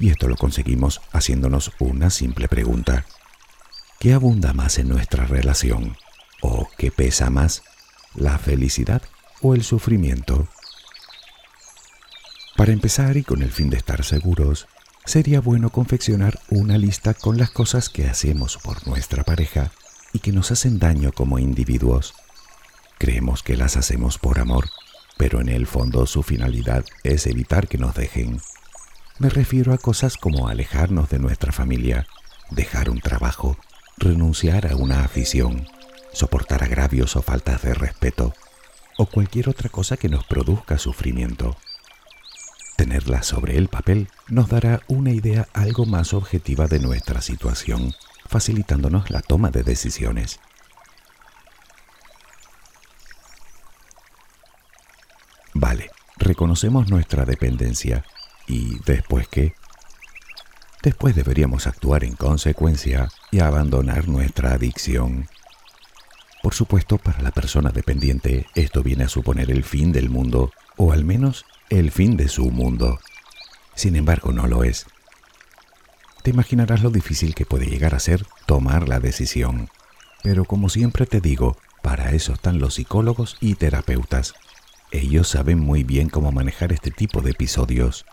Y 0.00 0.10
esto 0.10 0.26
lo 0.26 0.34
conseguimos 0.34 1.00
haciéndonos 1.12 1.70
una 1.78 2.10
simple 2.10 2.48
pregunta. 2.48 3.06
¿Qué 4.00 4.14
abunda 4.14 4.52
más 4.52 4.78
en 4.78 4.88
nuestra 4.88 5.26
relación? 5.26 5.96
¿O 6.42 6.68
qué 6.76 6.90
pesa 6.90 7.30
más? 7.30 7.62
¿La 8.16 8.38
felicidad 8.38 9.02
o 9.42 9.54
el 9.54 9.62
sufrimiento? 9.62 10.48
Para 12.56 12.72
empezar 12.72 13.18
y 13.18 13.24
con 13.24 13.42
el 13.42 13.52
fin 13.52 13.68
de 13.68 13.76
estar 13.76 14.02
seguros, 14.04 14.68
sería 15.04 15.42
bueno 15.42 15.68
confeccionar 15.68 16.40
una 16.48 16.78
lista 16.78 17.12
con 17.12 17.36
las 17.36 17.50
cosas 17.50 17.90
que 17.90 18.08
hacemos 18.08 18.56
por 18.56 18.86
nuestra 18.86 19.22
pareja 19.22 19.70
y 20.14 20.20
que 20.20 20.32
nos 20.32 20.50
hacen 20.50 20.78
daño 20.78 21.12
como 21.12 21.38
individuos. 21.38 22.14
Creemos 22.96 23.42
que 23.42 23.58
las 23.58 23.76
hacemos 23.76 24.16
por 24.16 24.38
amor, 24.38 24.70
pero 25.18 25.42
en 25.42 25.50
el 25.50 25.66
fondo 25.66 26.06
su 26.06 26.22
finalidad 26.22 26.86
es 27.04 27.26
evitar 27.26 27.68
que 27.68 27.76
nos 27.76 27.94
dejen. 27.94 28.40
Me 29.18 29.28
refiero 29.28 29.74
a 29.74 29.78
cosas 29.78 30.16
como 30.16 30.48
alejarnos 30.48 31.10
de 31.10 31.18
nuestra 31.18 31.52
familia, 31.52 32.06
dejar 32.50 32.88
un 32.88 33.00
trabajo, 33.02 33.58
renunciar 33.98 34.72
a 34.72 34.76
una 34.76 35.04
afición, 35.04 35.66
soportar 36.16 36.64
agravios 36.64 37.14
o 37.14 37.22
faltas 37.22 37.60
de 37.60 37.74
respeto, 37.74 38.32
o 38.96 39.04
cualquier 39.04 39.50
otra 39.50 39.68
cosa 39.68 39.98
que 39.98 40.08
nos 40.08 40.24
produzca 40.24 40.78
sufrimiento. 40.78 41.58
Tenerla 42.76 43.22
sobre 43.22 43.58
el 43.58 43.68
papel 43.68 44.08
nos 44.28 44.48
dará 44.48 44.80
una 44.88 45.10
idea 45.10 45.46
algo 45.52 45.84
más 45.84 46.14
objetiva 46.14 46.68
de 46.68 46.78
nuestra 46.78 47.20
situación, 47.20 47.92
facilitándonos 48.26 49.10
la 49.10 49.20
toma 49.20 49.50
de 49.50 49.62
decisiones. 49.62 50.40
Vale, 55.52 55.90
reconocemos 56.16 56.88
nuestra 56.88 57.26
dependencia. 57.26 58.04
¿Y 58.46 58.78
después 58.86 59.28
qué? 59.28 59.54
Después 60.82 61.14
deberíamos 61.14 61.66
actuar 61.66 62.04
en 62.04 62.14
consecuencia 62.14 63.08
y 63.30 63.40
abandonar 63.40 64.08
nuestra 64.08 64.52
adicción. 64.52 65.28
Por 66.46 66.54
supuesto, 66.54 66.98
para 66.98 67.22
la 67.22 67.32
persona 67.32 67.70
dependiente 67.70 68.46
esto 68.54 68.84
viene 68.84 69.02
a 69.02 69.08
suponer 69.08 69.50
el 69.50 69.64
fin 69.64 69.90
del 69.90 70.10
mundo, 70.10 70.52
o 70.76 70.92
al 70.92 71.04
menos 71.04 71.44
el 71.70 71.90
fin 71.90 72.16
de 72.16 72.28
su 72.28 72.52
mundo. 72.52 73.00
Sin 73.74 73.96
embargo, 73.96 74.30
no 74.30 74.46
lo 74.46 74.62
es. 74.62 74.86
Te 76.22 76.30
imaginarás 76.30 76.84
lo 76.84 76.90
difícil 76.90 77.34
que 77.34 77.46
puede 77.46 77.66
llegar 77.66 77.96
a 77.96 77.98
ser 77.98 78.24
tomar 78.46 78.88
la 78.88 79.00
decisión. 79.00 79.70
Pero 80.22 80.44
como 80.44 80.68
siempre 80.68 81.04
te 81.04 81.20
digo, 81.20 81.56
para 81.82 82.12
eso 82.12 82.34
están 82.34 82.60
los 82.60 82.74
psicólogos 82.74 83.38
y 83.40 83.56
terapeutas. 83.56 84.34
Ellos 84.92 85.26
saben 85.26 85.58
muy 85.58 85.82
bien 85.82 86.08
cómo 86.08 86.30
manejar 86.30 86.70
este 86.70 86.92
tipo 86.92 87.22
de 87.22 87.32
episodios. 87.32 88.06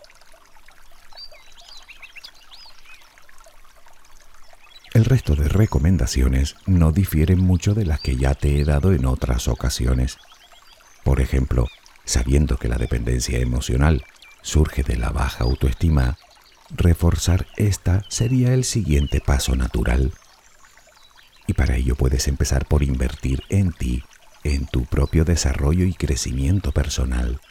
El 5.04 5.10
resto 5.10 5.34
de 5.36 5.50
recomendaciones 5.50 6.56
no 6.64 6.90
difieren 6.90 7.38
mucho 7.38 7.74
de 7.74 7.84
las 7.84 8.00
que 8.00 8.16
ya 8.16 8.34
te 8.34 8.58
he 8.58 8.64
dado 8.64 8.94
en 8.94 9.04
otras 9.04 9.48
ocasiones. 9.48 10.16
Por 11.04 11.20
ejemplo, 11.20 11.68
sabiendo 12.06 12.56
que 12.56 12.68
la 12.68 12.78
dependencia 12.78 13.38
emocional 13.38 14.02
surge 14.40 14.82
de 14.82 14.96
la 14.96 15.10
baja 15.10 15.44
autoestima, 15.44 16.16
reforzar 16.70 17.46
esta 17.58 18.02
sería 18.08 18.54
el 18.54 18.64
siguiente 18.64 19.20
paso 19.20 19.54
natural. 19.54 20.14
Y 21.46 21.52
para 21.52 21.76
ello 21.76 21.96
puedes 21.96 22.26
empezar 22.26 22.64
por 22.64 22.82
invertir 22.82 23.42
en 23.50 23.72
ti, 23.72 24.04
en 24.42 24.64
tu 24.64 24.86
propio 24.86 25.26
desarrollo 25.26 25.84
y 25.84 25.92
crecimiento 25.92 26.72
personal. 26.72 27.42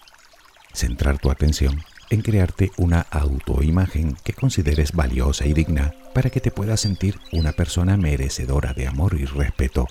Centrar 0.73 1.19
tu 1.19 1.29
atención 1.29 1.83
en 2.13 2.21
crearte 2.21 2.71
una 2.77 3.07
autoimagen 3.09 4.15
que 4.23 4.33
consideres 4.33 4.91
valiosa 4.91 5.47
y 5.47 5.53
digna 5.53 5.95
para 6.13 6.29
que 6.29 6.39
te 6.39 6.51
puedas 6.51 6.79
sentir 6.79 7.19
una 7.31 7.53
persona 7.53 7.97
merecedora 7.97 8.73
de 8.73 8.85
amor 8.85 9.15
y 9.19 9.25
respeto. 9.25 9.87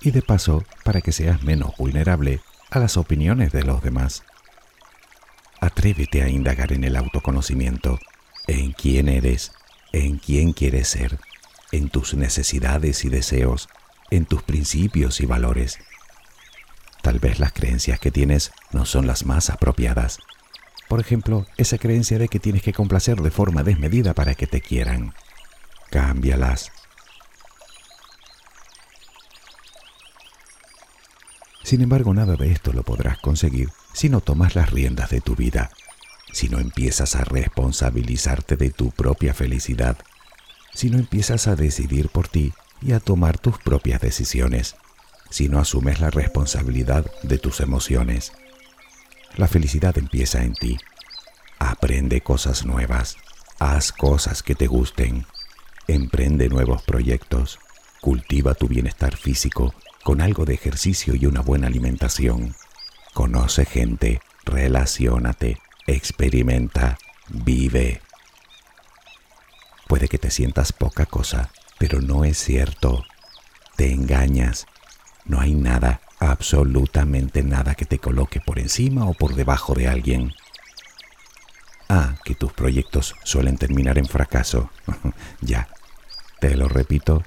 Y 0.00 0.10
de 0.10 0.22
paso, 0.22 0.64
para 0.84 1.02
que 1.02 1.12
seas 1.12 1.42
menos 1.42 1.76
vulnerable 1.76 2.40
a 2.70 2.78
las 2.78 2.96
opiniones 2.96 3.52
de 3.52 3.62
los 3.62 3.82
demás. 3.82 4.22
Atrévete 5.60 6.22
a 6.22 6.30
indagar 6.30 6.72
en 6.72 6.82
el 6.82 6.96
autoconocimiento, 6.96 7.98
en 8.46 8.72
quién 8.72 9.10
eres, 9.10 9.52
en 9.92 10.16
quién 10.16 10.54
quieres 10.54 10.88
ser, 10.88 11.18
en 11.72 11.90
tus 11.90 12.14
necesidades 12.14 13.04
y 13.04 13.10
deseos, 13.10 13.68
en 14.10 14.24
tus 14.24 14.42
principios 14.42 15.20
y 15.20 15.26
valores. 15.26 15.78
Tal 17.02 17.18
vez 17.18 17.38
las 17.38 17.52
creencias 17.52 18.00
que 18.00 18.10
tienes 18.10 18.50
no 18.72 18.86
son 18.86 19.06
las 19.06 19.26
más 19.26 19.50
apropiadas 19.50 20.20
por 20.88 21.00
ejemplo, 21.00 21.46
esa 21.56 21.78
creencia 21.78 22.18
de 22.18 22.28
que 22.28 22.40
tienes 22.40 22.62
que 22.62 22.72
complacer 22.72 23.20
de 23.20 23.30
forma 23.30 23.62
desmedida 23.62 24.14
para 24.14 24.34
que 24.34 24.46
te 24.46 24.60
quieran. 24.60 25.14
Cámbialas. 25.90 26.70
Sin 31.62 31.80
embargo, 31.80 32.12
nada 32.12 32.36
de 32.36 32.52
esto 32.52 32.72
lo 32.72 32.82
podrás 32.82 33.18
conseguir 33.18 33.70
si 33.94 34.08
no 34.08 34.20
tomas 34.20 34.54
las 34.54 34.70
riendas 34.70 35.10
de 35.10 35.20
tu 35.20 35.34
vida, 35.34 35.70
si 36.32 36.48
no 36.48 36.58
empiezas 36.58 37.16
a 37.16 37.24
responsabilizarte 37.24 38.56
de 38.56 38.70
tu 38.70 38.90
propia 38.90 39.32
felicidad, 39.32 39.96
si 40.74 40.90
no 40.90 40.98
empiezas 40.98 41.46
a 41.46 41.56
decidir 41.56 42.10
por 42.10 42.28
ti 42.28 42.52
y 42.82 42.92
a 42.92 43.00
tomar 43.00 43.38
tus 43.38 43.58
propias 43.58 44.00
decisiones, 44.00 44.76
si 45.30 45.48
no 45.48 45.58
asumes 45.58 46.00
la 46.00 46.10
responsabilidad 46.10 47.06
de 47.22 47.38
tus 47.38 47.60
emociones. 47.60 48.32
La 49.36 49.48
felicidad 49.48 49.98
empieza 49.98 50.44
en 50.44 50.54
ti. 50.54 50.78
Aprende 51.58 52.20
cosas 52.20 52.64
nuevas, 52.64 53.16
haz 53.58 53.90
cosas 53.90 54.44
que 54.44 54.54
te 54.54 54.68
gusten, 54.68 55.26
emprende 55.88 56.48
nuevos 56.48 56.82
proyectos, 56.82 57.58
cultiva 58.00 58.54
tu 58.54 58.68
bienestar 58.68 59.16
físico 59.16 59.74
con 60.04 60.20
algo 60.20 60.44
de 60.44 60.54
ejercicio 60.54 61.16
y 61.16 61.26
una 61.26 61.40
buena 61.40 61.66
alimentación. 61.66 62.54
Conoce 63.12 63.64
gente, 63.64 64.20
relaciónate, 64.44 65.58
experimenta, 65.88 66.96
vive. 67.28 68.02
Puede 69.88 70.06
que 70.06 70.18
te 70.18 70.30
sientas 70.30 70.72
poca 70.72 71.06
cosa, 71.06 71.50
pero 71.78 72.00
no 72.00 72.24
es 72.24 72.38
cierto. 72.38 73.04
Te 73.74 73.90
engañas. 73.90 74.66
No 75.24 75.40
hay 75.40 75.54
nada 75.54 76.02
absolutamente 76.30 77.42
nada 77.42 77.74
que 77.74 77.84
te 77.84 77.98
coloque 77.98 78.40
por 78.40 78.58
encima 78.58 79.06
o 79.06 79.14
por 79.14 79.34
debajo 79.34 79.74
de 79.74 79.88
alguien. 79.88 80.32
Ah, 81.88 82.16
que 82.24 82.34
tus 82.34 82.52
proyectos 82.52 83.14
suelen 83.24 83.58
terminar 83.58 83.98
en 83.98 84.06
fracaso. 84.06 84.70
ya, 85.40 85.68
te 86.40 86.56
lo 86.56 86.68
repito, 86.68 87.22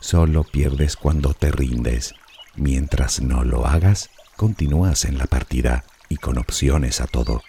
solo 0.00 0.44
pierdes 0.44 0.96
cuando 0.96 1.34
te 1.34 1.50
rindes. 1.50 2.14
Mientras 2.54 3.20
no 3.22 3.44
lo 3.44 3.66
hagas, 3.66 4.10
continúas 4.36 5.04
en 5.04 5.18
la 5.18 5.26
partida 5.26 5.84
y 6.08 6.16
con 6.16 6.38
opciones 6.38 7.00
a 7.00 7.06
todo. 7.06 7.42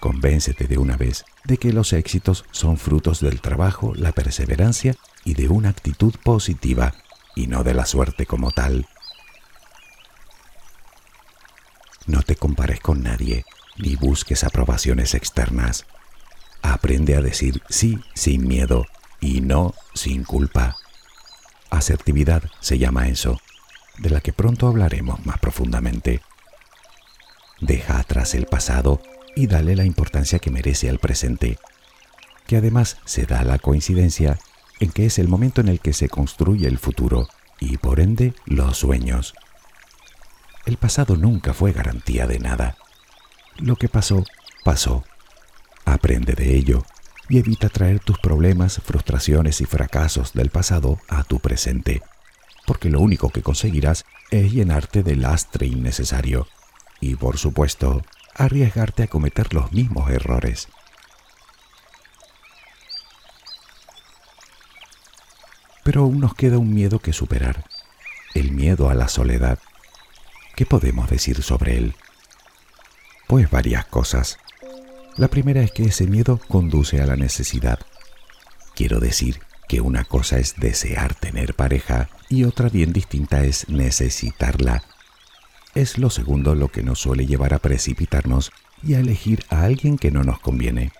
Convéncete 0.00 0.66
de 0.66 0.78
una 0.78 0.96
vez 0.96 1.24
de 1.44 1.58
que 1.58 1.72
los 1.72 1.92
éxitos 1.92 2.44
son 2.50 2.76
frutos 2.76 3.20
del 3.20 3.40
trabajo, 3.40 3.92
la 3.94 4.12
perseverancia 4.12 4.96
y 5.24 5.34
de 5.34 5.48
una 5.48 5.68
actitud 5.68 6.14
positiva, 6.22 6.94
y 7.34 7.46
no 7.46 7.64
de 7.64 7.74
la 7.74 7.86
suerte 7.86 8.26
como 8.26 8.50
tal. 8.50 8.86
No 12.06 12.22
te 12.22 12.36
compares 12.36 12.80
con 12.80 13.02
nadie, 13.02 13.44
ni 13.76 13.96
busques 13.96 14.44
aprobaciones 14.44 15.14
externas. 15.14 15.86
Aprende 16.62 17.16
a 17.16 17.20
decir 17.20 17.62
sí 17.68 17.98
sin 18.14 18.46
miedo 18.46 18.86
y 19.20 19.40
no 19.40 19.74
sin 19.94 20.24
culpa. 20.24 20.76
Asertividad 21.70 22.42
se 22.60 22.78
llama 22.78 23.08
eso, 23.08 23.40
de 23.98 24.10
la 24.10 24.20
que 24.20 24.32
pronto 24.32 24.66
hablaremos 24.68 25.24
más 25.24 25.38
profundamente. 25.38 26.20
Deja 27.60 27.98
atrás 27.98 28.34
el 28.34 28.46
pasado 28.46 29.00
y 29.36 29.46
dale 29.46 29.76
la 29.76 29.84
importancia 29.84 30.38
que 30.38 30.50
merece 30.50 30.90
al 30.90 30.98
presente, 30.98 31.58
que 32.46 32.56
además 32.56 32.98
se 33.04 33.24
da 33.24 33.44
la 33.44 33.58
coincidencia 33.58 34.38
en 34.80 34.90
que 34.90 35.06
es 35.06 35.18
el 35.18 35.28
momento 35.28 35.60
en 35.60 35.68
el 35.68 35.80
que 35.80 35.92
se 35.92 36.08
construye 36.08 36.66
el 36.66 36.78
futuro 36.78 37.28
y 37.60 37.76
por 37.76 38.00
ende 38.00 38.34
los 38.44 38.78
sueños. 38.78 39.34
El 40.64 40.76
pasado 40.76 41.16
nunca 41.16 41.54
fue 41.54 41.72
garantía 41.72 42.26
de 42.26 42.38
nada. 42.38 42.76
Lo 43.56 43.76
que 43.76 43.88
pasó, 43.88 44.24
pasó. 44.64 45.04
Aprende 45.84 46.34
de 46.34 46.54
ello 46.54 46.84
y 47.28 47.38
evita 47.38 47.68
traer 47.68 47.98
tus 48.00 48.18
problemas, 48.18 48.80
frustraciones 48.84 49.60
y 49.60 49.66
fracasos 49.66 50.32
del 50.32 50.50
pasado 50.50 50.98
a 51.08 51.24
tu 51.24 51.40
presente, 51.40 52.02
porque 52.66 52.90
lo 52.90 53.00
único 53.00 53.30
que 53.30 53.42
conseguirás 53.42 54.04
es 54.30 54.52
llenarte 54.52 55.02
de 55.02 55.16
lastre 55.16 55.66
innecesario 55.66 56.46
y, 57.00 57.16
por 57.16 57.38
supuesto, 57.38 58.02
arriesgarte 58.34 59.02
a 59.02 59.08
cometer 59.08 59.52
los 59.52 59.72
mismos 59.72 60.10
errores. 60.10 60.68
Pero 65.82 66.02
aún 66.02 66.20
nos 66.20 66.34
queda 66.34 66.58
un 66.58 66.72
miedo 66.72 67.00
que 67.00 67.12
superar, 67.12 67.64
el 68.34 68.52
miedo 68.52 68.88
a 68.88 68.94
la 68.94 69.08
soledad. 69.08 69.58
¿Qué 70.56 70.66
podemos 70.66 71.08
decir 71.08 71.42
sobre 71.42 71.76
él? 71.78 71.94
Pues 73.26 73.50
varias 73.50 73.86
cosas. 73.86 74.38
La 75.16 75.28
primera 75.28 75.62
es 75.62 75.72
que 75.72 75.84
ese 75.84 76.06
miedo 76.06 76.38
conduce 76.48 77.00
a 77.00 77.06
la 77.06 77.16
necesidad. 77.16 77.78
Quiero 78.74 79.00
decir 79.00 79.40
que 79.68 79.80
una 79.80 80.04
cosa 80.04 80.38
es 80.38 80.56
desear 80.56 81.14
tener 81.14 81.54
pareja 81.54 82.10
y 82.28 82.44
otra 82.44 82.68
bien 82.68 82.92
distinta 82.92 83.44
es 83.44 83.68
necesitarla. 83.68 84.82
Es 85.74 85.96
lo 85.96 86.10
segundo 86.10 86.54
lo 86.54 86.68
que 86.68 86.82
nos 86.82 87.00
suele 87.00 87.26
llevar 87.26 87.54
a 87.54 87.58
precipitarnos 87.58 88.52
y 88.82 88.94
a 88.94 89.00
elegir 89.00 89.44
a 89.48 89.62
alguien 89.62 89.96
que 89.96 90.10
no 90.10 90.22
nos 90.22 90.38
conviene. 90.40 90.92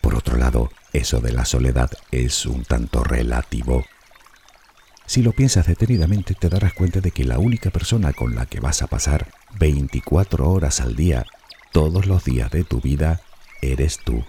Por 0.00 0.14
otro 0.14 0.38
lado, 0.38 0.70
eso 0.94 1.20
de 1.20 1.32
la 1.32 1.44
soledad 1.44 1.90
es 2.10 2.46
un 2.46 2.64
tanto 2.64 3.04
relativo. 3.04 3.84
Si 5.10 5.24
lo 5.24 5.32
piensas 5.32 5.66
detenidamente 5.66 6.34
te 6.34 6.48
darás 6.48 6.72
cuenta 6.72 7.00
de 7.00 7.10
que 7.10 7.24
la 7.24 7.40
única 7.40 7.70
persona 7.70 8.12
con 8.12 8.36
la 8.36 8.46
que 8.46 8.60
vas 8.60 8.80
a 8.80 8.86
pasar 8.86 9.26
24 9.58 10.48
horas 10.48 10.80
al 10.80 10.94
día, 10.94 11.26
todos 11.72 12.06
los 12.06 12.22
días 12.22 12.48
de 12.52 12.62
tu 12.62 12.80
vida, 12.80 13.20
eres 13.60 13.98
tú. 14.04 14.24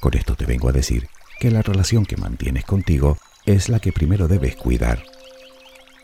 Con 0.00 0.14
esto 0.14 0.34
te 0.34 0.44
vengo 0.44 0.68
a 0.68 0.72
decir 0.72 1.08
que 1.38 1.52
la 1.52 1.62
relación 1.62 2.04
que 2.04 2.16
mantienes 2.16 2.64
contigo 2.64 3.16
es 3.46 3.68
la 3.68 3.78
que 3.78 3.92
primero 3.92 4.26
debes 4.26 4.56
cuidar. 4.56 5.04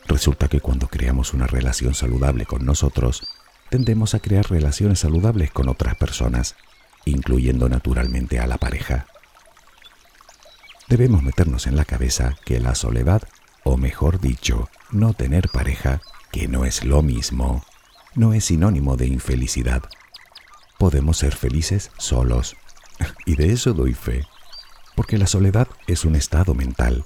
Resulta 0.07 0.47
que 0.47 0.61
cuando 0.61 0.87
creamos 0.87 1.35
una 1.35 1.49
relación 1.49 1.97
saludable 1.97 2.47
con 2.47 2.65
nosotros, 2.65 3.27
tendemos 3.69 4.15
a 4.15 4.21
crear 4.21 4.49
relaciones 4.49 5.01
saludables 5.01 5.51
con 5.51 5.69
otras 5.69 5.97
personas, 5.97 6.55
incluyendo 7.05 7.69
naturalmente 7.69 8.39
a 8.39 8.47
la 8.47 8.59
pareja. 8.59 9.09
Debemos 10.87 11.25
meternos 11.25 11.67
en 11.67 11.75
la 11.75 11.85
cabeza 11.85 12.37
que 12.45 12.61
la 12.61 12.77
soledad 12.77 13.23
o 13.65 13.77
mejor 13.77 14.21
dicho, 14.21 14.69
no 14.91 15.15
tener 15.15 15.49
pareja, 15.49 16.01
que 16.33 16.49
no 16.49 16.65
es 16.65 16.85
lo 16.85 17.03
mismo, 17.03 17.63
no 18.15 18.33
es 18.33 18.47
sinónimo 18.47 18.97
de 18.97 19.07
infelicidad. 19.07 19.83
Podemos 20.79 21.19
ser 21.19 21.35
felices 21.35 21.91
solos, 21.99 22.57
y 23.27 23.37
de 23.37 23.53
eso 23.53 23.73
doy 23.73 23.95
fe, 23.95 24.27
porque 24.95 25.19
la 25.19 25.27
soledad 25.27 25.69
es 25.87 26.05
un 26.05 26.17
estado 26.17 26.55
mental. 26.55 27.05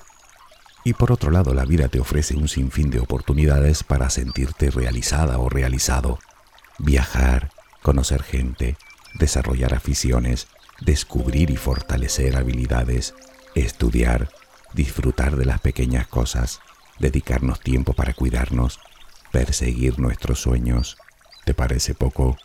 Y 0.85 0.93
por 0.93 1.13
otro 1.13 1.31
lado, 1.31 1.55
la 1.55 1.65
vida 1.65 1.89
te 1.89 1.99
ofrece 1.99 2.37
un 2.37 2.49
sinfín 2.49 2.91
de 2.91 3.01
oportunidades 3.01 3.83
para 3.83 4.11
sentirte 4.11 4.71
realizada 4.71 5.39
o 5.39 5.49
realizado. 5.49 6.19
Viajar, 6.79 7.51
conocer 7.83 8.23
gente, 8.23 8.77
desarrollar 9.15 9.75
aficiones, 9.75 10.47
descubrir 10.81 11.51
y 11.51 11.57
fortalecer 11.57 12.37
habilidades, 12.37 13.15
estudiar, 13.55 14.29
disfrutar 14.75 15.37
de 15.37 15.47
las 15.47 15.61
pequeñas 15.61 16.07
cosas, 16.07 16.61
dedicarnos 16.99 17.61
tiempo 17.61 17.93
para 17.95 18.13
cuidarnos, 18.13 18.81
perseguir 19.31 19.99
nuestros 19.99 20.41
sueños. 20.41 20.97
¿Te 21.45 21.55
parece 21.55 21.95
poco? 21.95 22.37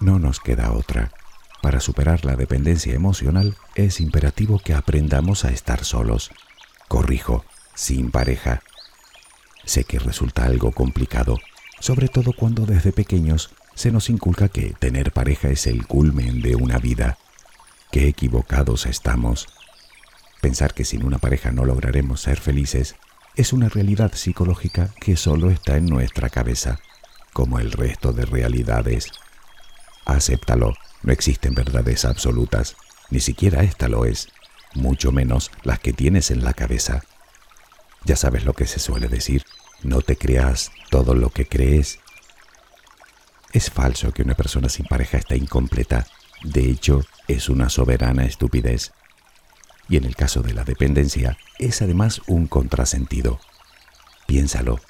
No 0.00 0.18
nos 0.18 0.40
queda 0.40 0.72
otra. 0.72 1.12
Para 1.60 1.80
superar 1.80 2.24
la 2.24 2.34
dependencia 2.34 2.92
emocional 2.92 3.56
es 3.76 4.00
imperativo 4.00 4.58
que 4.58 4.74
aprendamos 4.74 5.44
a 5.44 5.50
estar 5.50 5.84
solos. 5.84 6.30
Corrijo, 6.88 7.44
sin 7.74 8.10
pareja. 8.10 8.62
Sé 9.64 9.84
que 9.84 10.00
resulta 10.00 10.44
algo 10.44 10.72
complicado, 10.72 11.38
sobre 11.78 12.08
todo 12.08 12.32
cuando 12.32 12.66
desde 12.66 12.92
pequeños 12.92 13.50
se 13.74 13.92
nos 13.92 14.10
inculca 14.10 14.48
que 14.48 14.74
tener 14.78 15.12
pareja 15.12 15.50
es 15.50 15.66
el 15.66 15.86
culmen 15.86 16.42
de 16.42 16.56
una 16.56 16.78
vida. 16.78 17.16
Qué 17.92 18.08
equivocados 18.08 18.86
estamos. 18.86 19.48
Pensar 20.40 20.72
que 20.72 20.86
sin 20.86 21.04
una 21.04 21.18
pareja 21.18 21.52
no 21.52 21.66
lograremos 21.66 22.22
ser 22.22 22.40
felices 22.40 22.96
es 23.36 23.52
una 23.52 23.68
realidad 23.68 24.14
psicológica 24.14 24.94
que 24.98 25.14
solo 25.18 25.50
está 25.50 25.76
en 25.76 25.84
nuestra 25.84 26.30
cabeza, 26.30 26.78
como 27.34 27.58
el 27.58 27.70
resto 27.70 28.14
de 28.14 28.24
realidades. 28.24 29.10
Acéptalo, 30.06 30.72
no 31.02 31.12
existen 31.12 31.54
verdades 31.54 32.06
absolutas, 32.06 32.76
ni 33.10 33.20
siquiera 33.20 33.62
esta 33.62 33.88
lo 33.88 34.06
es, 34.06 34.28
mucho 34.74 35.12
menos 35.12 35.50
las 35.62 35.78
que 35.78 35.92
tienes 35.92 36.30
en 36.30 36.44
la 36.44 36.54
cabeza. 36.54 37.02
Ya 38.06 38.16
sabes 38.16 38.46
lo 38.46 38.54
que 38.54 38.66
se 38.66 38.78
suele 38.78 39.08
decir, 39.08 39.44
no 39.82 40.00
te 40.00 40.16
creas 40.16 40.72
todo 40.88 41.14
lo 41.14 41.28
que 41.28 41.46
crees. 41.46 41.98
Es 43.52 43.70
falso 43.70 44.12
que 44.12 44.22
una 44.22 44.34
persona 44.34 44.70
sin 44.70 44.86
pareja 44.86 45.18
está 45.18 45.36
incompleta, 45.36 46.06
de 46.42 46.70
hecho, 46.70 47.02
es 47.28 47.48
una 47.48 47.68
soberana 47.68 48.24
estupidez. 48.24 48.92
Y 49.88 49.96
en 49.96 50.04
el 50.04 50.16
caso 50.16 50.42
de 50.42 50.54
la 50.54 50.64
dependencia, 50.64 51.36
es 51.58 51.82
además 51.82 52.22
un 52.26 52.46
contrasentido. 52.46 53.40
Piénsalo. 54.26 54.80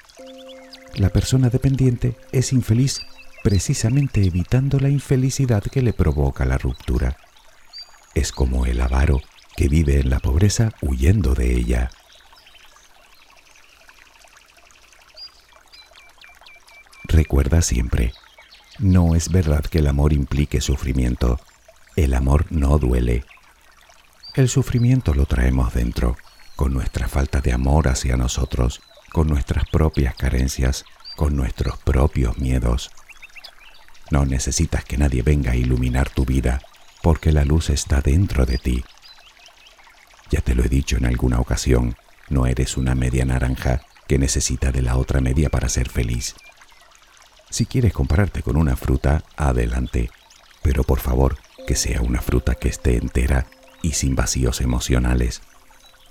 La 0.95 1.09
persona 1.09 1.49
dependiente 1.49 2.15
es 2.31 2.53
infeliz 2.53 3.01
precisamente 3.43 4.25
evitando 4.25 4.79
la 4.79 4.89
infelicidad 4.89 5.63
que 5.63 5.81
le 5.81 5.93
provoca 5.93 6.45
la 6.45 6.57
ruptura. 6.57 7.17
Es 8.15 8.31
como 8.31 8.65
el 8.65 8.79
avaro 8.79 9.21
que 9.55 9.67
vive 9.67 9.99
en 9.99 10.09
la 10.09 10.19
pobreza 10.19 10.71
huyendo 10.81 11.35
de 11.35 11.53
ella. 11.53 11.91
Recuerda 17.03 17.61
siempre, 17.61 18.13
no 18.79 19.15
es 19.15 19.29
verdad 19.29 19.63
que 19.63 19.79
el 19.79 19.87
amor 19.87 20.13
implique 20.13 20.61
sufrimiento. 20.61 21.39
El 21.95 22.13
amor 22.13 22.47
no 22.49 22.79
duele. 22.79 23.23
El 24.33 24.49
sufrimiento 24.49 25.13
lo 25.13 25.25
traemos 25.25 25.73
dentro, 25.73 26.17
con 26.55 26.73
nuestra 26.73 27.07
falta 27.07 27.39
de 27.39 27.53
amor 27.53 27.87
hacia 27.87 28.17
nosotros, 28.17 28.81
con 29.11 29.27
nuestras 29.27 29.65
propias 29.69 30.15
carencias, 30.15 30.85
con 31.15 31.35
nuestros 31.35 31.77
propios 31.77 32.39
miedos. 32.39 32.89
No 34.09 34.25
necesitas 34.25 34.83
que 34.83 34.97
nadie 34.97 35.21
venga 35.21 35.51
a 35.51 35.55
iluminar 35.55 36.09
tu 36.09 36.25
vida, 36.25 36.61
porque 37.03 37.31
la 37.31 37.45
luz 37.45 37.69
está 37.69 38.01
dentro 38.01 38.45
de 38.45 38.57
ti. 38.57 38.83
Ya 40.31 40.41
te 40.41 40.55
lo 40.55 40.63
he 40.63 40.69
dicho 40.69 40.97
en 40.97 41.05
alguna 41.05 41.39
ocasión, 41.39 41.95
no 42.29 42.47
eres 42.47 42.75
una 42.75 42.95
media 42.95 43.23
naranja 43.23 43.81
que 44.07 44.17
necesita 44.17 44.71
de 44.71 44.81
la 44.81 44.97
otra 44.97 45.21
media 45.21 45.49
para 45.49 45.69
ser 45.69 45.89
feliz. 45.89 46.35
Si 47.53 47.67
quieres 47.67 47.93
compararte 47.93 48.41
con 48.41 48.57
una 48.57 48.75
fruta, 48.75 49.23
adelante, 49.37 50.09
pero 50.63 50.83
por 50.83 50.99
favor, 50.99 51.37
que 51.67 51.75
sea 51.75 52.01
una 52.01 52.19
fruta 52.19 52.55
que 52.55 52.67
esté 52.67 52.97
entera 52.97 53.45
y 53.83 53.91
sin 53.91 54.15
vacíos 54.15 54.59
emocionales. 54.59 55.43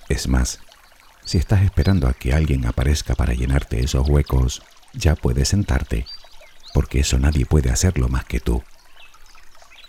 Es 0.09 0.28
más, 0.28 0.61
si 1.24 1.38
estás 1.38 1.62
esperando 1.62 2.07
a 2.07 2.12
que 2.12 2.33
alguien 2.33 2.64
aparezca 2.64 3.16
para 3.16 3.35
llenarte 3.35 3.83
esos 3.83 4.09
huecos, 4.09 4.62
ya 4.92 5.16
puedes 5.16 5.48
sentarte, 5.48 6.07
porque 6.74 7.00
eso 7.00 7.18
nadie 7.18 7.44
puede 7.44 7.70
hacerlo 7.72 8.09
más 8.09 8.24
que 8.24 8.38
tú. 8.38 8.62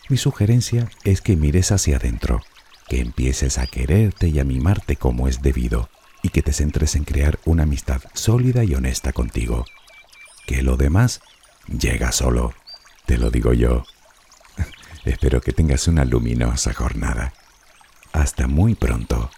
Mi 0.10 0.18
sugerencia 0.18 0.90
es 1.04 1.22
que 1.22 1.36
mires 1.36 1.72
hacia 1.72 1.98
adentro, 1.98 2.42
que 2.90 3.00
empieces 3.00 3.60
a 3.60 3.68
quererte 3.68 4.28
y 4.28 4.40
a 4.40 4.44
mimarte 4.44 4.96
como 4.96 5.28
es 5.28 5.44
debido, 5.44 5.92
y 6.24 6.30
que 6.30 6.42
te 6.42 6.52
centres 6.52 6.96
en 6.96 7.04
crear 7.04 7.38
una 7.46 7.62
amistad 7.62 8.02
sólida 8.16 8.64
y 8.64 8.74
honesta 8.74 9.14
contigo. 9.14 9.68
Que 10.48 10.64
lo 10.64 10.78
demás 10.78 11.22
llega 11.68 12.12
solo, 12.12 12.54
te 13.06 13.18
lo 13.18 13.30
digo 13.30 13.54
yo. 13.54 13.86
Espero 15.06 15.42
que 15.42 15.54
tengas 15.54 15.88
una 15.88 16.06
luminosa 16.06 16.74
jornada. 16.74 17.34
Hasta 18.12 18.48
muy 18.48 18.76
pronto. 18.76 19.32